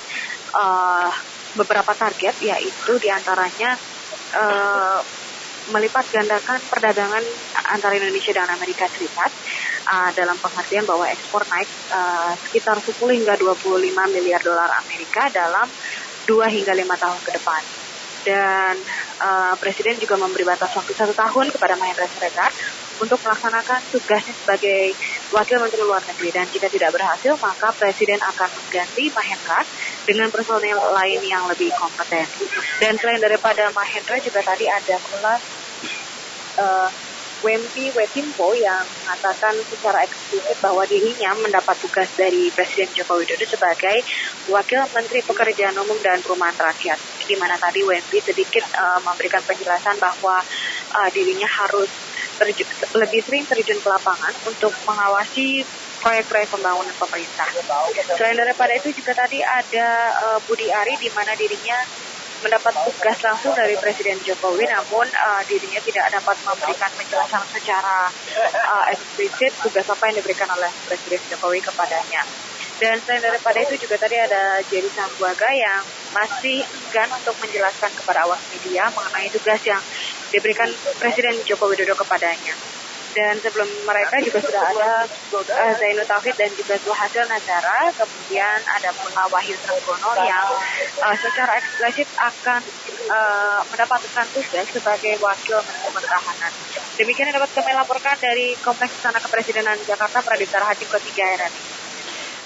uh, 0.53 1.09
beberapa 1.57 1.97
target 1.97 2.37
yaitu 2.45 2.93
di 3.01 3.09
antaranya 3.09 3.81
uh, 4.37 5.01
melipat 5.73 6.05
gandakan 6.13 6.61
perdagangan 6.69 7.25
antara 7.73 7.97
Indonesia 7.97 8.33
dan 8.37 8.49
Amerika 8.53 8.85
Serikat 8.93 9.31
uh, 9.89 10.11
dalam 10.13 10.37
pengertian 10.37 10.85
bahwa 10.85 11.09
ekspor 11.09 11.41
naik 11.49 11.71
uh, 11.89 12.33
sekitar 12.49 12.77
10 12.77 12.93
hingga 13.17 13.35
25 13.41 13.81
miliar 14.13 14.41
dolar 14.45 14.69
Amerika 14.85 15.33
dalam 15.33 15.67
2 16.29 16.57
hingga 16.61 16.73
5 16.77 17.03
tahun 17.03 17.21
ke 17.25 17.31
depan. 17.41 17.63
Dan 18.25 18.75
uh, 19.21 19.55
Presiden 19.61 20.01
juga 20.01 20.17
memberi 20.17 20.45
batas 20.45 20.73
waktu 20.73 20.93
satu 20.97 21.13
tahun 21.13 21.53
kepada 21.53 21.77
Mahendra 21.77 22.09
Siregar 22.09 22.53
untuk 23.01 23.19
melaksanakan 23.23 23.81
tugasnya 23.91 24.35
sebagai 24.35 24.95
Wakil 25.35 25.59
Menteri 25.59 25.83
Luar 25.83 26.03
Negeri. 26.07 26.31
Dan 26.31 26.47
jika 26.51 26.67
tidak 26.71 26.95
berhasil, 26.95 27.35
maka 27.43 27.69
Presiden 27.75 28.21
akan 28.23 28.51
mengganti 28.55 29.05
Mahendra 29.11 29.61
dengan 30.07 30.29
personel 30.31 30.79
lain 30.79 31.21
yang 31.27 31.45
lebih 31.51 31.71
kompeten. 31.75 32.27
Dan 32.79 32.95
selain 32.99 33.21
daripada 33.23 33.71
Mahendra 33.75 34.17
juga 34.23 34.41
tadi 34.45 34.67
ada 34.69 34.97
pula 35.01 35.35
uh, 36.61 36.89
Wempi 37.45 37.93
Wetimpo 37.93 38.57
yang 38.57 38.81
mengatakan 39.05 39.53
secara 39.69 40.01
eksplisit 40.01 40.57
bahwa 40.65 40.81
dirinya 40.89 41.37
mendapat 41.37 41.77
tugas 41.77 42.09
dari 42.17 42.49
Presiden 42.49 42.89
Joko 42.97 43.21
Widodo 43.21 43.45
sebagai 43.45 44.01
Wakil 44.49 44.81
Menteri 44.97 45.21
Pekerjaan 45.21 45.77
Umum 45.77 46.01
dan 46.01 46.25
Perumahan 46.25 46.57
Rakyat. 46.57 46.97
Di 47.29 47.37
mana 47.37 47.61
tadi 47.61 47.85
Wempi 47.85 48.17
sedikit 48.25 48.65
uh, 48.73 48.97
memberikan 49.05 49.45
penjelasan 49.45 50.01
bahwa 50.01 50.41
uh, 50.97 51.09
dirinya 51.13 51.45
harus 51.45 51.93
lebih 52.95 53.21
sering 53.23 53.45
terjun 53.47 53.79
ke 53.79 53.89
lapangan 53.89 54.35
untuk 54.47 54.73
mengawasi 54.85 55.63
proyek-proyek 56.05 56.49
pembangunan 56.53 56.95
pemerintah. 57.01 57.49
Selain 58.19 58.37
daripada 58.37 58.73
itu 58.77 58.93
juga 58.93 59.17
tadi 59.17 59.41
ada 59.41 59.89
uh, 60.21 60.39
Budi 60.45 60.69
Ari 60.69 61.01
di 61.01 61.09
mana 61.17 61.33
dirinya 61.33 61.81
mendapat 62.45 62.77
tugas 62.85 63.17
langsung 63.25 63.57
dari 63.57 63.73
Presiden 63.81 64.21
Jokowi, 64.21 64.69
namun 64.69 65.09
uh, 65.09 65.41
dirinya 65.49 65.81
tidak 65.81 66.13
dapat 66.13 66.37
memberikan 66.45 66.93
penjelasan 66.93 67.41
secara 67.57 68.13
uh, 68.69 68.85
eksplisit 68.93 69.57
tugas 69.65 69.89
apa 69.89 70.13
yang 70.13 70.21
diberikan 70.21 70.53
oleh 70.53 70.69
Presiden 70.85 71.25
Jokowi 71.33 71.65
kepadanya. 71.65 72.21
Dan 72.75 72.99
selain 73.01 73.23
daripada 73.23 73.63
itu 73.63 73.87
juga 73.87 73.97
tadi 73.97 74.19
ada 74.19 74.59
Jerry 74.67 74.91
Sambuaga 74.91 75.47
yang 75.55 75.81
masih 76.11 76.67
enggan 76.67 77.07
untuk 77.15 77.39
menjelaskan 77.39 77.91
kepada 77.95 78.27
awak 78.27 78.43
media 78.51 78.91
mengenai 78.91 79.31
tugas 79.31 79.63
yang 79.63 79.79
diberikan 80.35 80.67
Presiden 80.99 81.39
Joko 81.47 81.71
Widodo 81.71 81.95
kepadanya. 81.95 82.55
Dan 83.15 83.39
sebelum 83.39 83.71
mereka 83.87 84.19
juga 84.19 84.43
sudah 84.43 84.75
ada 84.75 85.07
uh, 85.07 85.73
Zainul 85.79 86.03
Tauhid 86.03 86.35
dan 86.35 86.51
juga 86.51 86.75
Hasil 86.75 87.31
Nazara. 87.31 87.95
Kemudian 87.95 88.59
ada 88.67 88.91
pula 88.91 89.31
Wahyu 89.31 89.55
Trenggono 89.55 90.19
yang 90.27 90.51
uh, 90.99 91.15
secara 91.15 91.63
eksplisit 91.63 92.11
akan 92.19 92.59
uh, 93.07 93.63
mendapatkan 93.71 94.27
tugas 94.35 94.67
sebagai 94.67 95.15
Wakil 95.23 95.63
Menteri 95.63 95.91
Pertahanan. 95.95 96.53
Demikian 96.99 97.31
yang 97.31 97.39
dapat 97.39 97.55
kami 97.55 97.71
laporkan 97.71 98.19
dari 98.19 98.59
Kompleks 98.59 98.99
Istana 98.99 99.23
Kepresidenan 99.23 99.79
Jakarta 99.87 100.19
Pradipta 100.19 100.59
Hadim 100.59 100.91
ketiga 100.91 101.47
RRI. 101.47 101.84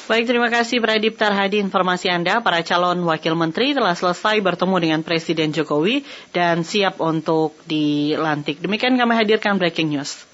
Baik, 0.08 0.24
terima 0.24 0.48
kasih 0.48 0.80
Pradip 0.80 1.20
Tarhadi 1.20 1.60
informasi 1.60 2.08
Anda. 2.08 2.40
Para 2.40 2.64
calon 2.64 3.04
wakil 3.04 3.36
menteri 3.36 3.76
telah 3.76 3.92
selesai 3.92 4.40
bertemu 4.40 4.76
dengan 4.80 5.00
Presiden 5.04 5.52
Jokowi 5.52 6.00
dan 6.32 6.64
siap 6.64 6.96
untuk 7.04 7.52
dilantik. 7.68 8.56
Demikian 8.64 8.96
kami 8.96 9.12
hadirkan 9.12 9.60
breaking 9.60 9.92
news. 9.92 10.24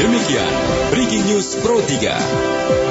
Demikian 0.00 0.52
Breaking 0.96 1.24
News 1.28 1.60
Pro 1.60 1.76
3. 1.84 2.85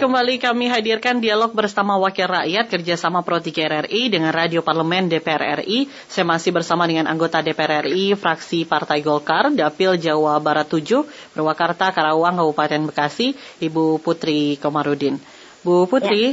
Kembali 0.00 0.40
kami 0.40 0.72
hadirkan 0.72 1.20
dialog 1.20 1.52
bersama 1.52 2.00
Wakil 2.00 2.24
Rakyat 2.24 2.72
kerjasama 2.72 3.20
Pro 3.20 3.36
3 3.36 3.52
RRI 3.52 4.08
dengan 4.08 4.32
Radio 4.32 4.64
Parlemen 4.64 5.12
DPR 5.12 5.60
RI. 5.60 5.92
Saya 6.08 6.24
masih 6.24 6.56
bersama 6.56 6.88
dengan 6.88 7.04
anggota 7.04 7.44
DPR 7.44 7.84
RI 7.84 8.16
fraksi 8.16 8.64
Partai 8.64 9.04
Golkar 9.04 9.52
Dapil 9.52 10.00
Jawa 10.00 10.40
Barat 10.40 10.72
7 10.72 11.04
Purwakarta 11.36 11.92
Karawang 11.92 12.40
Kabupaten 12.40 12.88
Bekasi 12.88 13.36
Ibu 13.60 14.00
Putri 14.00 14.56
Komarudin. 14.56 15.20
Bu 15.60 15.84
Putri. 15.84 16.32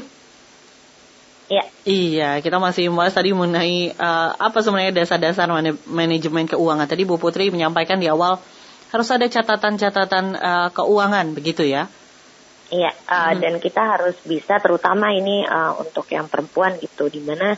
Ya. 1.51 1.59
ya. 1.59 1.63
Iya, 1.83 2.29
kita 2.39 2.63
masih 2.63 2.87
membahas 2.87 3.19
tadi 3.19 3.35
mengenai 3.35 3.91
uh, 3.99 4.31
apa 4.47 4.63
sebenarnya 4.63 4.95
dasar-dasar 4.95 5.51
manajemen 5.91 6.47
keuangan. 6.47 6.87
Tadi 6.87 7.03
Bu 7.03 7.19
Putri 7.19 7.51
menyampaikan 7.51 7.99
di 7.99 8.07
awal 8.07 8.39
harus 8.95 9.11
ada 9.11 9.27
catatan-catatan 9.27 10.25
uh, 10.39 10.69
keuangan 10.71 11.35
begitu 11.35 11.67
ya. 11.67 11.91
Iya, 12.67 12.91
uh, 12.91 13.31
hmm. 13.31 13.39
dan 13.39 13.53
kita 13.63 13.79
harus 13.95 14.19
bisa, 14.27 14.59
terutama 14.59 15.15
ini 15.15 15.39
uh, 15.47 15.79
untuk 15.79 16.03
yang 16.11 16.27
perempuan 16.27 16.75
gitu, 16.83 17.07
di 17.07 17.23
mana 17.23 17.55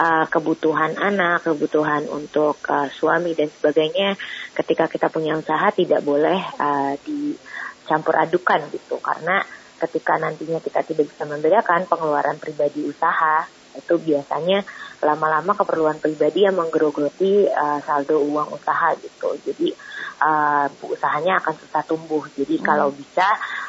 uh, 0.00 0.24
kebutuhan 0.32 0.96
anak, 0.96 1.44
kebutuhan 1.44 2.08
untuk 2.08 2.56
uh, 2.72 2.88
suami 2.88 3.36
dan 3.36 3.52
sebagainya, 3.52 4.16
ketika 4.56 4.88
kita 4.88 5.12
punya 5.12 5.36
usaha 5.36 5.68
tidak 5.76 6.00
boleh 6.00 6.40
uh, 6.56 6.96
dicampur 7.04 8.16
adukan 8.16 8.64
gitu, 8.72 8.96
karena 8.96 9.44
ketika 9.76 10.16
nantinya 10.16 10.56
kita 10.64 10.80
tidak 10.88 11.12
bisa 11.12 11.28
membedakan 11.28 11.84
pengeluaran 11.84 12.40
pribadi 12.40 12.80
usaha, 12.88 13.44
itu 13.76 14.00
biasanya 14.00 14.64
lama-lama 15.04 15.52
keperluan 15.52 16.00
pribadi 16.00 16.48
yang 16.48 16.56
menggerogoti 16.56 17.44
uh, 17.44 17.84
saldo 17.84 18.24
uang 18.24 18.56
usaha 18.56 18.96
gitu. 18.96 19.36
Jadi 19.44 19.68
uh, 20.20 20.66
usahanya 20.86 21.40
akan 21.40 21.54
susah 21.56 21.82
tumbuh. 21.84 22.24
Jadi 22.32 22.60
hmm. 22.60 22.64
kalau 22.64 22.88
bisa 22.92 23.26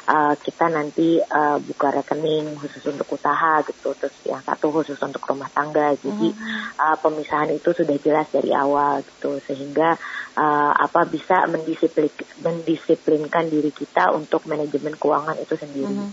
uh, 0.07 0.33
kita 0.39 0.71
nanti 0.71 1.19
uh, 1.19 1.59
buka 1.59 1.91
rekening 1.91 2.55
khusus 2.59 2.83
untuk 2.87 3.07
usaha 3.15 3.59
gitu, 3.65 3.91
terus 3.97 4.15
yang 4.27 4.41
satu 4.43 4.71
khusus 4.71 4.99
untuk 5.03 5.23
rumah 5.27 5.51
tangga. 5.51 5.95
Jadi 5.97 6.31
hmm. 6.31 6.79
uh, 6.79 6.97
pemisahan 6.99 7.51
itu 7.51 7.73
sudah 7.73 7.97
jelas 7.99 8.27
dari 8.31 8.51
awal 8.55 9.03
gitu, 9.03 9.39
sehingga 9.43 9.95
uh, 10.37 10.71
apa 10.75 11.03
bisa 11.07 11.47
mendisiplin, 11.51 12.11
mendisiplinkan 12.43 13.51
diri 13.51 13.71
kita 13.73 14.13
untuk 14.15 14.45
manajemen 14.47 14.95
keuangan 14.95 15.37
itu 15.39 15.55
sendiri. 15.57 15.97
Hmm. 15.97 16.11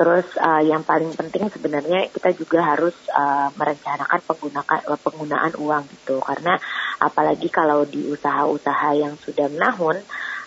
Terus 0.00 0.32
uh, 0.40 0.64
yang 0.64 0.80
paling 0.80 1.12
penting 1.12 1.52
sebenarnya 1.52 2.08
kita 2.08 2.32
juga 2.32 2.64
harus 2.64 2.96
uh, 3.12 3.52
merencanakan 3.52 4.24
penggunaan 4.24 4.80
penggunaan 4.96 5.52
uang 5.60 5.84
gitu 5.92 6.24
karena 6.24 6.56
apalagi 6.96 7.52
kalau 7.52 7.84
di 7.84 8.08
usaha-usaha 8.08 8.96
yang 8.96 9.20
sudah 9.20 9.52
menahun 9.52 10.00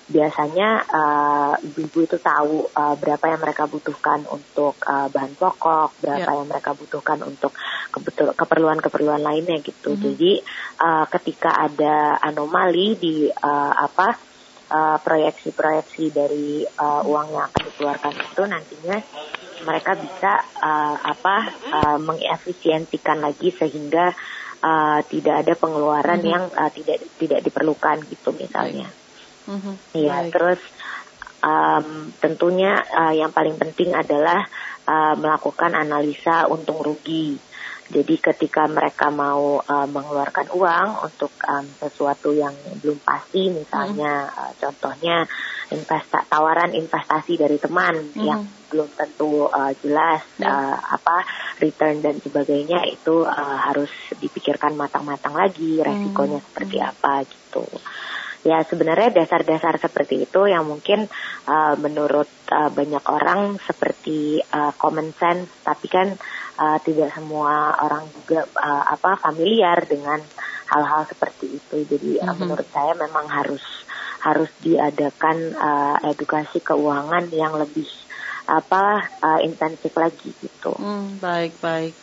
biasanya 0.10 0.84
uh, 0.90 1.54
ibu-ibu 1.62 2.10
itu 2.10 2.18
tahu 2.18 2.66
uh, 2.66 2.98
berapa 2.98 3.24
yang 3.30 3.40
mereka 3.46 3.70
butuhkan 3.70 4.26
untuk 4.28 4.76
uh, 4.90 5.08
bahan 5.08 5.38
pokok, 5.38 6.02
berapa 6.02 6.28
yeah. 6.28 6.38
yang 6.44 6.50
mereka 6.50 6.76
butuhkan 6.76 7.24
untuk 7.24 7.54
keperluan-keperluan 8.36 9.22
lainnya 9.22 9.62
gitu. 9.64 9.94
Mm 9.94 9.96
-hmm. 9.96 10.06
Jadi 10.12 10.32
uh, 10.82 11.06
ketika 11.08 11.56
ada 11.56 12.20
anomali 12.20 13.00
di 13.00 13.30
uh, 13.30 13.74
apa 13.80 14.33
proyeksi-proyeksi 14.74 16.06
uh, 16.10 16.14
dari 16.14 16.66
uh, 16.66 17.06
uang 17.06 17.28
yang 17.30 17.46
akan 17.46 17.62
dikeluarkan 17.70 18.14
itu 18.18 18.42
nantinya 18.50 18.98
mereka 19.64 19.92
bisa 19.96 20.32
uh, 20.60 20.98
apa 20.98 21.38
uh, 21.72 21.98
mengefisientikan 22.02 23.22
lagi 23.22 23.54
sehingga 23.54 24.12
uh, 24.66 25.00
tidak 25.06 25.46
ada 25.46 25.54
pengeluaran 25.54 26.20
mm 26.20 26.26
-hmm. 26.26 26.34
yang 26.34 26.44
uh, 26.58 26.72
tidak 26.74 26.98
tidak 27.22 27.40
diperlukan 27.46 28.02
gitu 28.10 28.30
misalnya. 28.34 28.90
Mm 29.46 29.60
-hmm. 29.60 29.76
Ya 29.94 30.18
terus 30.32 30.60
um, 31.44 32.10
tentunya 32.18 32.80
uh, 32.80 33.14
yang 33.14 33.30
paling 33.36 33.60
penting 33.60 33.92
adalah 33.92 34.48
uh, 34.88 35.14
melakukan 35.20 35.76
analisa 35.76 36.48
untung 36.48 36.80
rugi. 36.80 37.36
Jadi 37.94 38.16
ketika 38.18 38.66
mereka 38.66 39.14
mau 39.14 39.62
uh, 39.62 39.88
mengeluarkan 39.88 40.50
uang 40.58 40.88
untuk 41.06 41.30
um, 41.46 41.66
sesuatu 41.78 42.34
yang 42.34 42.58
belum 42.82 42.98
pasti, 43.06 43.54
misalnya 43.54 44.26
mm. 44.26 44.34
uh, 44.34 44.52
contohnya 44.58 45.30
investa 45.70 46.26
tawaran 46.26 46.74
investasi 46.74 47.38
dari 47.38 47.62
teman 47.62 48.18
mm. 48.18 48.26
yang 48.26 48.42
belum 48.74 48.90
tentu 48.98 49.46
uh, 49.46 49.70
jelas 49.86 50.26
yeah. 50.42 50.74
uh, 50.74 50.98
apa 50.98 51.22
return 51.62 52.02
dan 52.02 52.18
sebagainya 52.18 52.82
itu 52.90 53.22
uh, 53.22 53.58
harus 53.70 53.94
dipikirkan 54.18 54.74
matang-matang 54.74 55.38
lagi 55.38 55.78
resikonya 55.78 56.42
hmm. 56.42 56.48
seperti 56.50 56.78
hmm. 56.82 56.90
apa 56.90 57.14
gitu. 57.30 57.66
Ya 58.44 58.60
sebenarnya 58.68 59.24
dasar-dasar 59.24 59.80
seperti 59.80 60.28
itu 60.28 60.50
yang 60.50 60.68
mungkin 60.68 61.08
uh, 61.48 61.76
menurut 61.80 62.28
uh, 62.52 62.68
banyak 62.74 63.06
orang 63.08 63.56
seperti 63.64 64.44
uh, 64.52 64.76
common 64.76 65.16
sense 65.16 65.48
tapi 65.64 65.88
kan 65.88 66.12
uh, 66.58 66.78
tidak 66.82 67.14
semua 67.14 67.78
orang 67.82 68.06
juga 68.12 68.46
uh, 68.58 68.84
apa 68.94 69.18
familiar 69.18 69.86
dengan 69.86 70.20
hal-hal 70.70 71.06
seperti 71.06 71.58
itu. 71.60 71.76
Jadi 71.86 72.18
mm 72.18 72.22
-hmm. 72.22 72.30
uh, 72.30 72.36
menurut 72.38 72.68
saya 72.70 72.94
memang 72.98 73.26
harus 73.30 73.64
harus 74.24 74.48
diadakan 74.64 75.38
uh, 75.52 75.98
edukasi 76.08 76.64
keuangan 76.64 77.28
yang 77.36 77.60
lebih 77.60 77.86
apa 78.48 79.08
uh, 79.24 79.40
intensif 79.44 79.92
lagi 79.96 80.32
gitu. 80.40 80.72
Hmm, 80.76 81.20
baik 81.20 81.60
baik. 81.60 81.94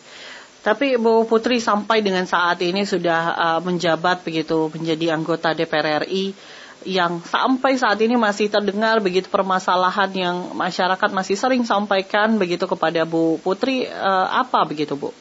Tapi 0.61 0.93
Bu 1.01 1.25
Putri 1.25 1.57
sampai 1.57 2.05
dengan 2.05 2.29
saat 2.29 2.61
ini 2.61 2.85
sudah 2.85 3.21
uh, 3.33 3.59
menjabat 3.65 4.21
begitu 4.21 4.69
menjadi 4.69 5.17
anggota 5.17 5.57
DPR 5.57 6.05
RI 6.05 6.37
yang 6.85 7.21
sampai 7.21 7.77
saat 7.77 8.01
ini 8.01 8.17
masih 8.17 8.49
terdengar 8.49 8.97
begitu 8.99 9.29
permasalahan 9.29 10.11
yang 10.13 10.35
masyarakat 10.57 11.09
masih 11.13 11.37
sering 11.37 11.61
sampaikan 11.65 12.41
begitu 12.41 12.65
kepada 12.65 13.05
Bu 13.05 13.37
Putri 13.41 13.85
uh, 13.85 14.27
apa 14.29 14.65
begitu 14.65 14.97
Bu? 14.97 15.13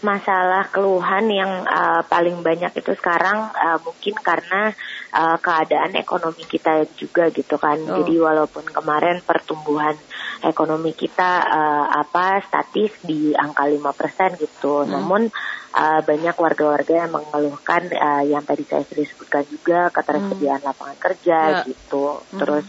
masalah 0.00 0.72
keluhan 0.72 1.28
yang 1.28 1.52
uh, 1.68 2.00
paling 2.08 2.40
banyak 2.40 2.72
itu 2.72 2.96
sekarang 2.96 3.52
uh, 3.52 3.78
mungkin 3.84 4.16
karena 4.16 4.72
uh, 5.12 5.36
keadaan 5.36 5.92
ekonomi 5.96 6.48
kita 6.48 6.88
juga 6.96 7.28
gitu 7.28 7.60
kan. 7.60 7.76
Oh. 7.84 8.00
Jadi 8.00 8.16
walaupun 8.16 8.64
kemarin 8.64 9.20
pertumbuhan 9.20 9.92
ekonomi 10.40 10.96
kita 10.96 11.44
uh, 11.44 11.86
apa 12.00 12.40
statis 12.48 12.96
di 13.04 13.36
angka 13.36 13.68
5% 13.68 14.40
gitu. 14.40 14.84
Hmm. 14.84 14.88
Namun 14.88 15.28
uh, 15.74 16.00
banyak 16.02 16.36
warga-warga 16.36 17.06
yang 17.06 17.12
mengeluhkan 17.12 17.82
uh, 17.92 18.24
yang 18.24 18.42
tadi 18.42 18.64
saya 18.66 18.82
sudah 18.86 19.06
sebutkan 19.06 19.44
juga 19.46 19.90
ketersediaan 19.90 20.60
hmm. 20.62 20.68
lapangan 20.70 20.98
kerja 20.98 21.38
yeah. 21.60 21.64
gitu. 21.66 22.20
Hmm. 22.20 22.38
Terus 22.38 22.66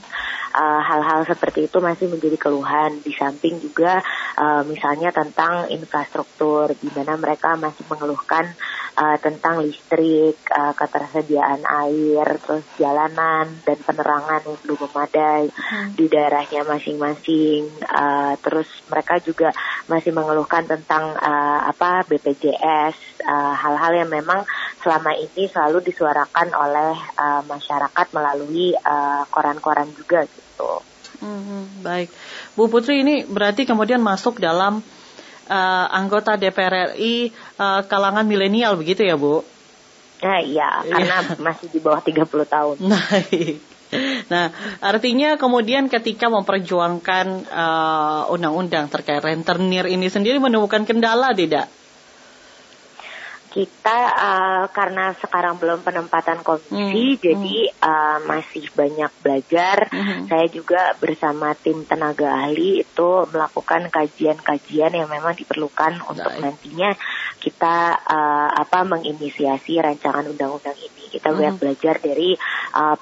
Eh, 0.52 0.82
hal-hal 0.84 1.24
uh, 1.24 1.28
seperti 1.32 1.72
itu 1.72 1.80
masih 1.80 2.12
menjadi 2.12 2.36
keluhan 2.36 3.00
di 3.00 3.16
samping 3.16 3.56
juga 3.64 4.04
uh, 4.36 4.68
misalnya 4.68 5.08
tentang 5.16 5.72
infrastruktur 5.72 6.76
di 6.76 6.92
mana 6.92 7.16
mereka 7.16 7.56
masih 7.56 7.88
mengeluhkan 7.88 8.52
uh, 8.96 9.18
tentang 9.18 9.66
listrik, 9.66 10.38
uh, 10.54 10.74
ketersediaan 10.78 11.66
air, 11.66 12.26
terus 12.40 12.64
jalanan 12.78 13.50
dan 13.66 13.78
penerangan 13.82 14.42
yang 14.46 14.58
belum 14.62 14.80
memadai 14.92 15.50
hmm. 15.50 15.90
di 15.98 16.06
daerahnya 16.08 16.62
masing-masing. 16.68 17.68
Uh, 17.88 18.38
terus 18.44 18.70
mereka 18.88 19.18
juga 19.24 19.50
masih 19.90 20.14
mengeluhkan 20.14 20.70
tentang 20.70 21.18
uh, 21.18 21.68
apa 21.68 22.06
BPJS, 22.06 23.26
hal-hal 23.58 23.94
uh, 23.96 24.00
yang 24.06 24.10
memang 24.12 24.46
selama 24.84 25.18
ini 25.18 25.50
selalu 25.50 25.82
disuarakan 25.84 26.54
oleh 26.54 26.96
uh, 27.18 27.42
masyarakat 27.46 28.08
melalui 28.14 28.78
koran-koran 29.32 29.90
uh, 29.90 29.96
juga. 29.98 30.22
Gitu 30.28 30.52
gitu. 30.62 30.74
Hmm, 31.22 31.86
baik, 31.86 32.10
Bu 32.58 32.66
Putri 32.66 33.06
ini 33.06 33.22
berarti 33.30 33.70
kemudian 33.70 34.02
masuk 34.02 34.42
dalam 34.42 34.82
uh, 35.52 35.86
anggota 35.92 36.40
DPR 36.40 36.96
RI 36.96 37.36
uh, 37.60 37.84
kalangan 37.92 38.24
milenial 38.24 38.80
begitu 38.80 39.04
ya 39.04 39.20
Bu? 39.20 39.44
Nah, 40.24 40.40
iya, 40.40 40.86
karena 40.88 41.18
masih 41.46 41.68
di 41.68 41.84
bawah 41.84 42.00
30 42.00 42.24
tahun. 42.48 42.76
Baik. 42.80 43.58
Nah, 44.32 44.56
artinya 44.80 45.36
kemudian 45.36 45.92
ketika 45.92 46.32
memperjuangkan 46.32 47.26
uh, 47.52 48.32
undang-undang 48.32 48.88
terkait 48.88 49.20
rentenir 49.20 49.84
ini 49.92 50.08
sendiri 50.08 50.40
menemukan 50.40 50.88
kendala 50.88 51.36
tidak? 51.36 51.68
Kita 53.52 54.00
uh, 54.16 54.66
karena 54.72 55.12
sekarang 55.20 55.60
belum 55.60 55.84
penempatan 55.84 56.40
komisi, 56.40 57.20
hmm. 57.20 57.20
jadi 57.20 57.58
uh, 57.84 58.18
masih 58.24 58.72
banyak 58.72 59.12
belajar. 59.20 59.92
Hmm. 59.92 60.24
Saya 60.32 60.48
juga 60.48 60.96
bersama 60.96 61.52
tim 61.60 61.84
tenaga 61.84 62.32
ahli 62.32 62.88
itu 62.88 63.10
melakukan 63.28 63.92
kajian-kajian 63.92 64.96
yang 64.96 65.12
memang 65.12 65.36
diperlukan 65.36 66.00
untuk 66.08 66.32
nantinya 66.40 66.96
kita 67.44 68.00
uh, 68.08 68.50
apa 68.56 68.88
menginisiasi 68.88 69.84
rancangan 69.84 70.32
undang-undang 70.32 70.80
ini. 70.80 71.12
Kita 71.12 71.36
hmm. 71.36 71.60
belajar 71.60 72.00
dari 72.00 72.40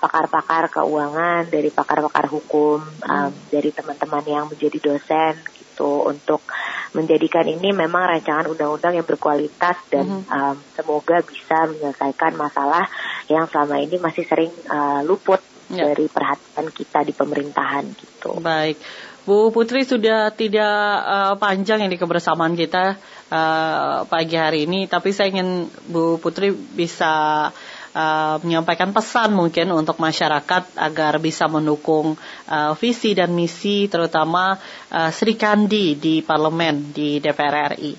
pakar-pakar 0.02 0.66
uh, 0.66 0.72
keuangan, 0.82 1.46
dari 1.46 1.70
pakar-pakar 1.70 2.26
hukum, 2.26 2.82
hmm. 2.82 3.06
um, 3.06 3.32
dari 3.54 3.70
teman-teman 3.70 4.26
yang 4.26 4.46
menjadi 4.50 4.82
dosen 4.82 5.38
gitu 5.80 6.04
untuk 6.04 6.44
menjadikan 6.92 7.48
ini 7.48 7.72
memang 7.72 8.12
rancangan 8.12 8.52
undang-undang 8.52 9.00
yang 9.00 9.08
berkualitas 9.08 9.80
dan 9.88 10.04
mm 10.04 10.20
-hmm. 10.28 10.36
um, 10.36 10.56
semoga 10.76 11.24
bisa 11.24 11.58
menyelesaikan 11.72 12.36
masalah 12.36 12.84
yang 13.32 13.48
selama 13.48 13.80
ini 13.80 13.96
masih 13.96 14.28
sering 14.28 14.52
uh, 14.68 15.00
luput 15.08 15.40
yeah. 15.72 15.88
dari 15.88 16.12
perhatian 16.12 16.68
kita 16.76 17.08
di 17.08 17.16
pemerintahan 17.16 17.88
gitu. 17.96 18.44
Baik. 18.44 18.76
Bu 19.24 19.54
Putri 19.54 19.86
sudah 19.86 20.34
tidak 20.34 20.82
uh, 21.06 21.38
panjang 21.38 21.86
ini 21.86 22.02
kebersamaan 22.02 22.58
kita 22.58 22.98
uh, 23.30 24.02
pagi 24.10 24.36
hari 24.36 24.66
ini, 24.66 24.90
tapi 24.90 25.14
saya 25.14 25.30
ingin 25.30 25.70
Bu 25.86 26.18
Putri 26.18 26.50
bisa 26.50 27.46
uh, 27.94 28.38
menyampaikan 28.42 28.92
pesan 28.92 29.34
mungkin 29.34 29.72
untuk 29.74 29.98
masyarakat 29.98 30.76
agar 30.78 31.14
bisa 31.22 31.46
mendukung 31.50 32.18
uh, 32.50 32.74
visi 32.78 33.16
dan 33.16 33.34
misi 33.34 33.90
terutama 33.90 34.58
uh, 34.92 35.10
Sri 35.10 35.38
Kandi 35.38 35.96
di 35.98 36.22
parlemen 36.22 36.92
di 36.94 37.22
DPR 37.22 37.76
RI. 37.76 37.94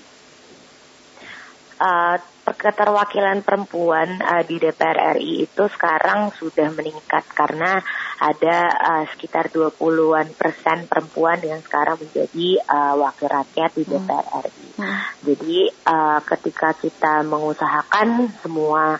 Uh, 1.80 2.20
keterwakilan 2.44 3.44
perempuan 3.46 4.18
uh, 4.20 4.42
di 4.42 4.58
DPR 4.58 5.16
RI 5.16 5.46
itu 5.46 5.64
sekarang 5.70 6.34
sudah 6.34 6.72
meningkat 6.74 7.24
karena 7.30 7.78
ada 8.20 8.56
uh, 8.74 9.04
sekitar 9.14 9.52
20-an 9.52 10.34
persen 10.34 10.84
perempuan 10.90 11.40
yang 11.40 11.60
sekarang 11.62 12.00
menjadi 12.00 12.60
uh, 12.66 12.94
wakil 12.98 13.28
rakyat 13.28 13.70
di 13.76 13.82
DPR 13.86 14.26
hmm. 14.26 14.44
RI. 14.44 14.68
Hmm. 14.80 14.96
Jadi 15.24 15.58
uh, 15.86 16.20
ketika 16.24 16.74
kita 16.74 17.22
mengusahakan 17.24 18.32
semua 18.42 18.98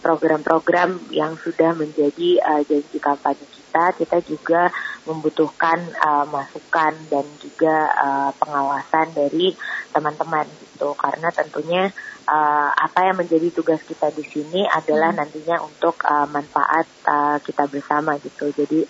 program-program 0.00 0.90
uh, 0.96 1.12
yang 1.12 1.32
sudah 1.40 1.72
menjadi 1.72 2.40
uh, 2.44 2.62
janji 2.64 2.98
kampanye 3.00 3.46
kita, 3.48 3.84
kita 3.96 4.18
juga 4.20 4.68
membutuhkan 5.08 5.80
uh, 5.96 6.28
masukan 6.28 6.92
dan 7.08 7.24
juga 7.40 7.88
uh, 7.96 8.30
pengawasan 8.36 9.16
dari 9.16 9.56
teman-teman 9.90 10.44
gitu. 10.60 10.92
Karena 10.92 11.32
tentunya 11.32 11.88
uh, 12.28 12.70
apa 12.70 13.10
yang 13.10 13.16
menjadi 13.18 13.48
tugas 13.50 13.80
kita 13.82 14.12
di 14.14 14.22
sini 14.22 14.68
adalah 14.68 15.10
hmm. 15.10 15.18
nantinya 15.18 15.56
untuk 15.64 16.04
uh, 16.04 16.28
manfaat 16.28 16.86
uh, 17.08 17.38
kita 17.42 17.66
bersama 17.66 18.20
gitu. 18.20 18.52
Jadi 18.52 18.86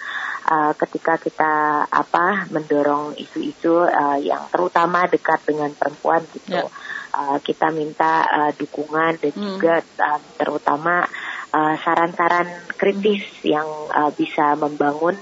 uh, 0.52 0.72
ketika 0.76 1.16
kita 1.16 1.52
apa 1.88 2.52
mendorong 2.52 3.16
isu-isu 3.16 3.88
uh, 3.88 4.20
yang 4.20 4.44
terutama 4.52 5.08
dekat 5.08 5.40
dengan 5.48 5.72
perempuan 5.72 6.20
gitu, 6.36 6.60
yeah. 6.60 6.68
uh, 7.16 7.40
kita 7.40 7.72
minta 7.72 8.28
uh, 8.28 8.52
dukungan 8.52 9.16
dan 9.16 9.32
hmm. 9.32 9.42
juga 9.56 9.80
uh, 9.80 10.20
terutama 10.36 11.08
saran-saran 11.52 12.48
uh, 12.48 12.72
kritis 12.80 13.28
hmm. 13.44 13.44
yang 13.44 13.68
uh, 13.92 14.08
bisa 14.16 14.56
membangun 14.56 15.12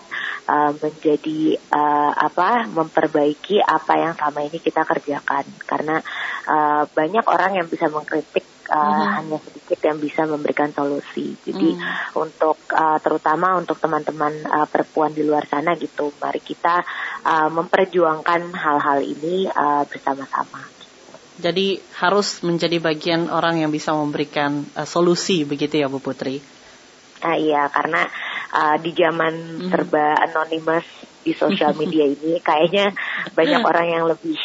uh, 0.51 0.73
menjadi 0.79 1.59
uh, 1.71 2.13
apa 2.15 2.67
memperbaiki 2.71 3.63
apa 3.63 3.93
yang 3.99 4.13
selama 4.19 4.41
ini 4.47 4.59
kita 4.59 4.83
kerjakan 4.83 5.47
karena 5.67 6.03
uh, 6.51 6.87
banyak 6.91 7.25
orang 7.27 7.59
yang 7.63 7.67
bisa 7.71 7.87
mengkritik 7.87 8.47
uh, 8.71 8.79
mm-hmm. 8.79 9.15
hanya 9.19 9.39
sedikit 9.43 9.79
yang 9.83 9.99
bisa 9.99 10.23
memberikan 10.31 10.71
solusi 10.71 11.35
jadi 11.43 11.75
mm. 11.75 12.17
untuk 12.17 12.57
uh, 12.71 13.03
terutama 13.03 13.59
untuk 13.59 13.77
teman-teman 13.83 14.33
uh, 14.47 14.67
perempuan 14.71 15.11
di 15.11 15.27
luar 15.27 15.45
sana 15.51 15.75
gitu 15.75 16.15
mari 16.23 16.39
kita 16.39 16.87
uh, 17.27 17.51
memperjuangkan 17.51 18.55
hal-hal 18.55 19.03
ini 19.03 19.51
uh, 19.51 19.83
bersama-sama 19.85 20.81
jadi 21.41 21.81
harus 21.97 22.45
menjadi 22.45 22.77
bagian 22.79 23.33
orang 23.33 23.65
yang 23.65 23.73
bisa 23.73 23.97
memberikan 23.97 24.63
uh, 24.77 24.85
solusi 24.85 25.49
begitu 25.49 25.81
ya 25.81 25.89
Bu 25.89 25.97
Putri. 25.97 26.37
Ah 27.25 27.37
iya 27.37 27.65
karena 27.73 28.05
uh, 28.53 28.77
di 28.77 28.93
zaman 28.93 29.65
mm. 29.65 29.69
serba 29.73 30.21
anonymous 30.21 30.85
di 31.21 31.37
sosial 31.37 31.77
media 31.77 32.09
ini 32.09 32.41
kayaknya 32.41 32.97
banyak 33.37 33.61
orang 33.61 33.87
yang 33.93 34.05
lebih 34.09 34.37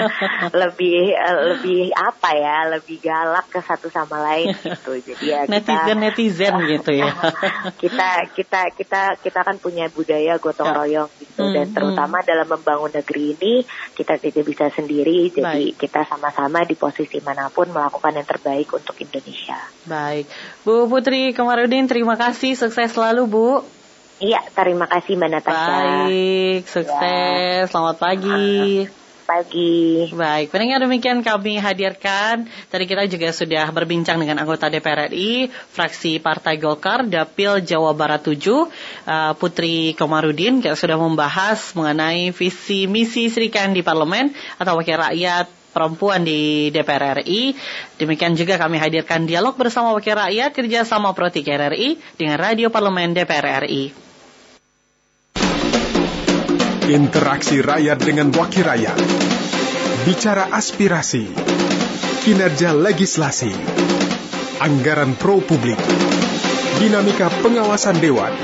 lebih 0.62 1.16
uh, 1.16 1.40
lebih 1.56 1.88
apa 1.96 2.30
ya 2.36 2.56
lebih 2.68 3.00
galak 3.00 3.48
ke 3.48 3.60
satu 3.64 3.88
sama 3.88 4.20
lain 4.20 4.52
gitu. 4.52 5.00
Jadi 5.00 5.24
ya 5.24 5.48
netizen 5.48 5.96
kita, 5.96 5.96
netizen 5.96 6.54
gitu 6.68 6.90
ya. 6.92 7.10
Kita 7.80 8.28
kita 8.36 8.60
kita 8.76 9.02
kita 9.20 9.40
kan 9.40 9.56
punya 9.56 9.88
budaya 9.88 10.36
gotong 10.36 10.68
ya. 10.68 10.76
royong 10.76 11.10
gitu. 11.16 11.42
Hmm, 11.42 11.54
dan 11.56 11.66
terutama 11.72 12.20
hmm. 12.20 12.28
dalam 12.28 12.48
membangun 12.48 12.92
negeri 12.92 13.24
ini 13.36 13.54
kita 13.96 14.20
tidak 14.20 14.44
bisa 14.44 14.68
sendiri. 14.68 15.32
Jadi 15.32 15.72
baik. 15.72 15.80
kita 15.80 16.04
sama-sama 16.04 16.64
di 16.68 16.76
posisi 16.76 17.18
mana 17.24 17.48
pun 17.48 17.72
melakukan 17.72 18.12
yang 18.12 18.28
terbaik 18.28 18.68
untuk 18.76 18.96
Indonesia. 19.00 19.56
Baik. 19.88 20.28
Bu 20.62 20.84
Putri 20.86 21.32
Kemarudin 21.32 21.88
terima 21.88 22.20
kasih. 22.20 22.52
Sukses 22.52 22.92
selalu 22.92 23.22
Bu 23.24 23.46
Iya, 24.20 24.44
terima 24.52 24.84
kasih 24.84 25.16
Mbak 25.16 25.30
Natasha. 25.32 25.72
Baik, 25.80 26.60
sukses. 26.68 26.92
Ya. 26.92 27.64
Selamat 27.72 27.96
pagi. 27.96 28.84
Pagi. 29.24 30.10
Baik, 30.12 30.52
pendengar 30.52 30.82
demikian 30.84 31.24
kami 31.24 31.56
hadirkan. 31.56 32.44
Tadi 32.68 32.84
kita 32.84 33.08
juga 33.08 33.32
sudah 33.32 33.64
berbincang 33.72 34.20
dengan 34.20 34.44
anggota 34.44 34.68
DPR 34.68 35.08
RI, 35.08 35.48
fraksi 35.48 36.20
Partai 36.20 36.60
Golkar, 36.60 37.08
Dapil 37.08 37.64
Jawa 37.64 37.96
Barat 37.96 38.20
7, 38.20 38.36
uh, 38.36 39.32
Putri 39.40 39.96
Komarudin. 39.96 40.60
Kita 40.60 40.76
sudah 40.76 41.00
membahas 41.00 41.72
mengenai 41.72 42.28
visi 42.36 42.84
misi 42.84 43.32
Sri 43.32 43.48
Kandi 43.48 43.80
di 43.80 43.86
parlemen 43.86 44.36
atau 44.60 44.76
wakil 44.76 45.00
rakyat 45.00 45.48
perempuan 45.72 46.26
di 46.26 46.68
DPR 46.74 47.24
RI. 47.24 47.56
Demikian 47.96 48.36
juga 48.36 48.60
kami 48.60 48.76
hadirkan 48.76 49.24
dialog 49.24 49.56
bersama 49.56 49.94
wakil 49.96 50.18
rakyat 50.18 50.52
kerjasama 50.52 51.14
Pro 51.16 51.32
3 51.32 51.40
RRI 51.40 51.96
dengan 52.20 52.36
Radio 52.36 52.68
Parlemen 52.68 53.16
DPR 53.16 53.64
RI. 53.64 54.09
Interaksi 56.90 57.62
rakyat 57.62 58.02
dengan 58.02 58.34
wakil 58.34 58.66
rakyat. 58.66 58.98
Bicara 60.02 60.50
aspirasi. 60.50 61.30
Kinerja 62.26 62.74
legislasi. 62.74 63.54
Anggaran 64.58 65.14
pro 65.14 65.38
publik. 65.38 65.78
Dinamika 66.82 67.30
pengawasan 67.46 67.94
dewan. 68.02 68.34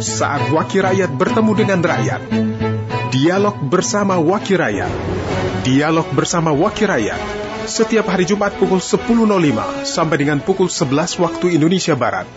Saat 0.00 0.48
wakil 0.48 0.88
rakyat 0.88 1.12
bertemu 1.12 1.52
dengan 1.52 1.80
rakyat. 1.84 2.24
Dialog 3.12 3.60
bersama 3.68 4.16
wakil 4.16 4.56
rakyat. 4.56 4.92
Dialog 5.60 6.08
bersama 6.16 6.56
wakil 6.56 6.88
rakyat. 6.88 7.20
Setiap 7.66 8.06
hari 8.06 8.22
Jumat 8.22 8.54
pukul 8.62 8.78
10.05 8.78 9.82
sampai 9.82 10.16
dengan 10.22 10.38
pukul 10.38 10.70
11 10.70 11.18
waktu 11.18 11.58
Indonesia 11.58 11.98
Barat. 11.98 12.30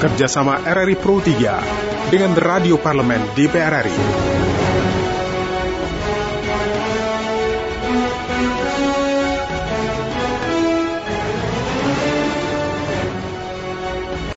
Kerjasama 0.00 0.64
RRI 0.64 0.96
Pro 0.96 1.20
3 1.20 2.08
dengan 2.08 2.32
Radio 2.32 2.80
Parlemen 2.80 3.20
DPR 3.36 3.84
RI. 3.84 3.96